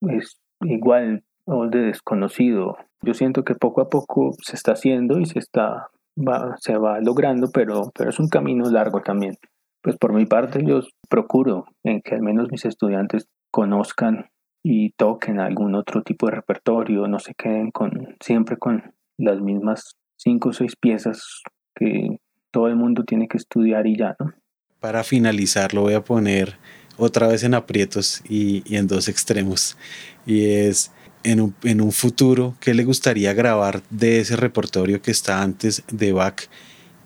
es 0.01 0.39
igual 0.61 1.23
o 1.47 1.67
de 1.67 1.79
desconocido. 1.79 2.77
Yo 3.01 3.13
siento 3.13 3.43
que 3.43 3.55
poco 3.55 3.81
a 3.81 3.89
poco 3.89 4.33
se 4.43 4.55
está 4.55 4.73
haciendo 4.73 5.19
y 5.19 5.25
se, 5.25 5.39
está, 5.39 5.89
va, 6.15 6.55
se 6.59 6.77
va 6.77 6.99
logrando, 6.99 7.49
pero, 7.51 7.91
pero 7.95 8.09
es 8.09 8.19
un 8.19 8.27
camino 8.27 8.69
largo 8.69 9.01
también. 9.01 9.35
Pues 9.81 9.97
por 9.97 10.13
mi 10.13 10.25
parte 10.25 10.63
yo 10.65 10.81
procuro 11.09 11.65
en 11.83 12.01
que 12.01 12.15
al 12.15 12.21
menos 12.21 12.51
mis 12.51 12.65
estudiantes 12.65 13.27
conozcan 13.51 14.29
y 14.63 14.91
toquen 14.91 15.39
algún 15.39 15.75
otro 15.75 16.03
tipo 16.03 16.27
de 16.27 16.35
repertorio, 16.35 17.07
no 17.07 17.19
se 17.19 17.33
queden 17.33 17.71
con, 17.71 18.15
siempre 18.19 18.57
con 18.57 18.93
las 19.17 19.39
mismas 19.39 19.95
cinco 20.17 20.49
o 20.49 20.53
seis 20.53 20.75
piezas 20.75 21.41
que 21.73 22.17
todo 22.51 22.67
el 22.67 22.75
mundo 22.75 23.03
tiene 23.03 23.27
que 23.27 23.37
estudiar 23.37 23.87
y 23.87 23.97
ya, 23.97 24.15
¿no? 24.19 24.33
Para 24.79 25.03
finalizar, 25.03 25.73
lo 25.73 25.81
voy 25.81 25.93
a 25.93 26.03
poner 26.03 26.57
otra 26.97 27.27
vez 27.27 27.43
en 27.43 27.53
aprietos 27.53 28.21
y, 28.29 28.63
en 28.75 28.87
dos 28.87 29.07
extremos. 29.07 29.77
Y 30.25 30.45
es 30.45 30.91
en 31.23 31.41
un, 31.41 31.55
en 31.63 31.81
un, 31.81 31.91
futuro, 31.91 32.55
¿qué 32.59 32.73
le 32.73 32.83
gustaría 32.83 33.33
grabar 33.33 33.81
de 33.89 34.19
ese 34.19 34.35
repertorio 34.35 35.01
que 35.01 35.11
está 35.11 35.41
antes 35.41 35.83
de 35.91 36.11
Bach? 36.11 36.43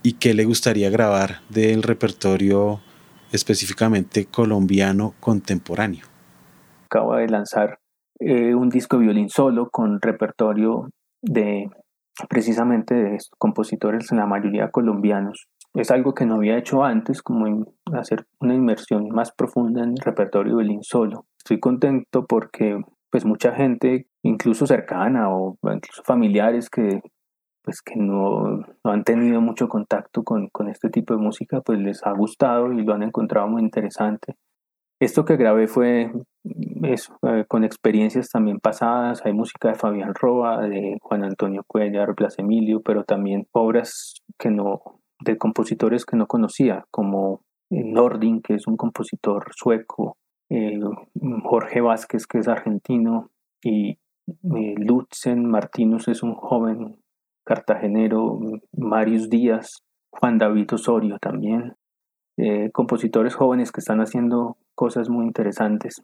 ¿Y 0.03 0.13
qué 0.13 0.33
le 0.33 0.45
gustaría 0.45 0.89
grabar 0.89 1.41
del 1.49 1.83
repertorio 1.83 2.81
específicamente 3.31 4.25
colombiano 4.25 5.13
contemporáneo? 5.19 6.05
Acabo 6.85 7.15
de 7.15 7.27
lanzar 7.27 7.79
eh, 8.19 8.53
un 8.53 8.69
disco 8.69 8.97
violín 8.97 9.29
solo 9.29 9.69
con 9.69 9.99
repertorio 10.01 10.89
de 11.21 11.69
precisamente 12.29 12.93
de 12.93 13.17
compositores, 13.37 14.11
en 14.11 14.17
la 14.17 14.27
mayoría 14.27 14.69
colombianos. 14.69 15.47
Es 15.73 15.89
algo 15.89 16.13
que 16.13 16.25
no 16.25 16.35
había 16.35 16.57
hecho 16.57 16.83
antes, 16.83 17.21
como 17.21 17.65
hacer 17.93 18.25
una 18.39 18.53
inmersión 18.53 19.07
más 19.09 19.31
profunda 19.31 19.83
en 19.83 19.91
el 19.91 19.97
repertorio 20.03 20.57
del 20.57 20.79
solo. 20.81 21.25
Estoy 21.37 21.59
contento 21.59 22.25
porque 22.27 22.77
pues 23.11 23.25
mucha 23.25 23.53
gente, 23.53 24.07
incluso 24.23 24.65
cercana 24.65 25.29
o 25.29 25.57
incluso 25.63 26.03
familiares 26.03 26.69
que 26.69 27.01
pues 27.63 27.81
que 27.81 27.95
no, 27.95 28.57
no 28.83 28.91
han 28.91 29.03
tenido 29.03 29.39
mucho 29.39 29.67
contacto 29.67 30.23
con, 30.23 30.47
con, 30.49 30.67
este 30.67 30.89
tipo 30.89 31.13
de 31.13 31.21
música, 31.21 31.61
pues 31.61 31.79
les 31.79 32.03
ha 32.05 32.11
gustado 32.11 32.71
y 32.73 32.83
lo 32.83 32.93
han 32.93 33.03
encontrado 33.03 33.47
muy 33.47 33.61
interesante. 33.61 34.35
Esto 34.99 35.25
que 35.25 35.37
grabé 35.37 35.67
fue 35.67 36.11
eso, 36.83 37.17
eh, 37.23 37.45
con 37.47 37.63
experiencias 37.63 38.29
también 38.29 38.59
pasadas. 38.59 39.25
Hay 39.25 39.33
música 39.33 39.69
de 39.69 39.75
Fabián 39.75 40.13
Roa, 40.13 40.61
de 40.67 40.97
Juan 41.01 41.23
Antonio 41.23 41.63
Cuellar, 41.67 42.13
Blas 42.15 42.39
Emilio, 42.39 42.81
pero 42.81 43.03
también 43.03 43.47
obras 43.51 44.21
que 44.37 44.49
no, 44.49 44.99
de 45.23 45.37
compositores 45.37 46.05
que 46.05 46.17
no 46.17 46.27
conocía, 46.27 46.85
como 46.91 47.41
Nordin, 47.69 48.41
que 48.41 48.55
es 48.55 48.67
un 48.67 48.77
compositor 48.77 49.45
sueco, 49.55 50.17
eh, 50.51 50.79
Jorge 51.43 51.81
Vázquez, 51.81 52.27
que 52.27 52.39
es 52.39 52.47
argentino, 52.47 53.29
y 53.63 53.97
Lutzen 54.43 55.45
Martinus 55.49 56.07
es 56.07 56.23
un 56.23 56.35
joven 56.35 56.97
cartagenero, 57.43 58.39
Marius 58.71 59.29
Díaz, 59.29 59.83
Juan 60.11 60.37
David 60.37 60.73
Osorio 60.73 61.17
también, 61.19 61.75
compositores 62.73 63.35
jóvenes 63.35 63.71
que 63.71 63.81
están 63.81 63.99
haciendo 63.99 64.57
cosas 64.75 65.09
muy 65.09 65.25
interesantes. 65.25 66.01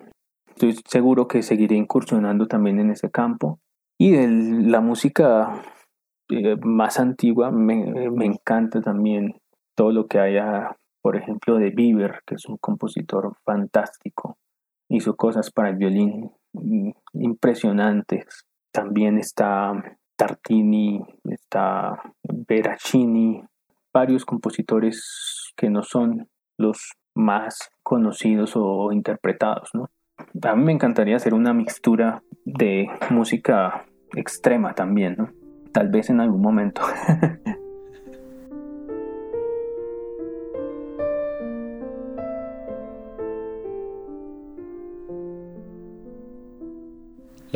Estoy 0.58 0.76
seguro 0.88 1.28
que 1.28 1.44
seguiré 1.44 1.76
incursionando 1.76 2.48
también 2.48 2.80
en 2.80 2.90
ese 2.90 3.12
campo. 3.12 3.60
Y 4.00 4.16
la 4.68 4.82
música 4.82 5.62
eh, 6.30 6.56
más 6.64 7.00
antigua 7.00 7.52
me, 7.52 8.26
encanta 8.26 8.82
también 8.82 9.36
todo 9.76 9.92
lo 9.92 10.08
que 10.08 10.20
haya, 10.20 10.76
por 11.02 11.16
ejemplo, 11.16 11.58
de 11.58 11.70
Bieber, 11.70 12.22
que 12.26 12.36
es 12.36 12.46
un 12.46 12.58
compositor 12.58 13.36
fantástico, 13.44 14.38
hizo 14.90 15.16
cosas 15.16 15.52
para 15.52 15.70
el 15.70 15.76
violín 15.76 16.32
impresionantes. 17.14 18.46
También 18.72 19.18
está 19.18 19.74
Tartini, 20.16 21.02
está 21.26 22.02
Veracini, 22.24 23.44
varios 23.94 24.26
compositores 24.26 25.54
que 25.56 25.70
no 25.70 25.84
son 25.84 26.28
los 26.58 26.94
más 27.16 27.72
conocidos 27.84 28.54
o 28.56 28.92
interpretados, 28.92 29.70
¿no? 29.74 29.90
A 30.44 30.56
mí 30.56 30.64
me 30.64 30.72
encantaría 30.72 31.16
hacer 31.16 31.34
una 31.34 31.54
mixtura 31.54 32.24
de 32.46 32.88
música 33.10 33.86
extrema 34.16 34.74
también, 34.74 35.16
¿no? 35.18 35.30
Tal 35.72 35.90
vez 35.90 36.10
en 36.10 36.22
algún 36.22 36.42
momento. 36.42 36.82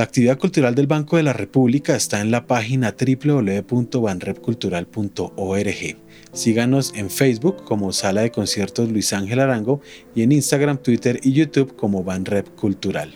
La 0.01 0.05
actividad 0.05 0.39
cultural 0.39 0.73
del 0.73 0.87
Banco 0.87 1.17
de 1.17 1.21
la 1.21 1.31
República 1.31 1.95
está 1.95 2.21
en 2.21 2.31
la 2.31 2.47
página 2.47 2.95
www.banrepcultural.org. 2.99 5.97
Síganos 6.33 6.91
en 6.95 7.11
Facebook 7.11 7.63
como 7.65 7.93
Sala 7.93 8.21
de 8.21 8.31
Conciertos 8.31 8.89
Luis 8.89 9.13
Ángel 9.13 9.39
Arango 9.39 9.79
y 10.15 10.23
en 10.23 10.31
Instagram, 10.31 10.79
Twitter 10.79 11.19
y 11.21 11.33
YouTube 11.33 11.75
como 11.75 12.03
Banrep 12.03 12.49
Cultural. 12.55 13.13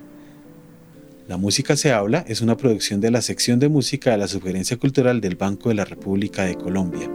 La 1.27 1.37
Música 1.37 1.75
se 1.75 1.91
habla 1.91 2.23
es 2.27 2.41
una 2.41 2.55
producción 2.55 3.01
de 3.01 3.09
la 3.09 3.23
sección 3.23 3.57
de 3.57 3.67
música 3.67 4.11
de 4.11 4.19
la 4.19 4.27
Sugerencia 4.27 4.77
Cultural 4.77 5.21
del 5.21 5.37
Banco 5.37 5.69
de 5.69 5.75
la 5.75 5.85
República 5.85 6.43
de 6.43 6.53
Colombia. 6.53 7.09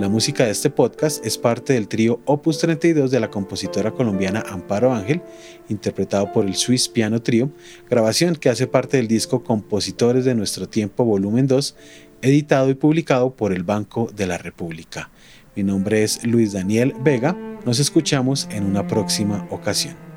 La 0.00 0.08
música 0.08 0.46
de 0.46 0.50
este 0.50 0.70
podcast 0.70 1.26
es 1.26 1.36
parte 1.36 1.74
del 1.74 1.86
trío 1.86 2.20
Opus 2.24 2.56
32 2.56 3.10
de 3.10 3.20
la 3.20 3.30
compositora 3.30 3.90
colombiana 3.90 4.42
Amparo 4.48 4.94
Ángel, 4.94 5.20
interpretado 5.68 6.32
por 6.32 6.46
el 6.46 6.54
Swiss 6.54 6.88
Piano 6.88 7.20
Trio, 7.20 7.50
grabación 7.90 8.34
que 8.34 8.48
hace 8.48 8.66
parte 8.66 8.96
del 8.96 9.08
disco 9.08 9.44
Compositores 9.44 10.24
de 10.24 10.34
Nuestro 10.34 10.66
Tiempo 10.70 11.04
Volumen 11.04 11.46
2, 11.46 11.76
editado 12.22 12.70
y 12.70 12.74
publicado 12.76 13.36
por 13.36 13.52
el 13.52 13.62
Banco 13.62 14.10
de 14.16 14.26
la 14.26 14.38
República. 14.38 15.10
Mi 15.54 15.64
nombre 15.64 16.02
es 16.02 16.24
Luis 16.24 16.54
Daniel 16.54 16.94
Vega, 17.04 17.36
nos 17.66 17.78
escuchamos 17.78 18.48
en 18.50 18.64
una 18.64 18.86
próxima 18.86 19.46
ocasión. 19.50 20.09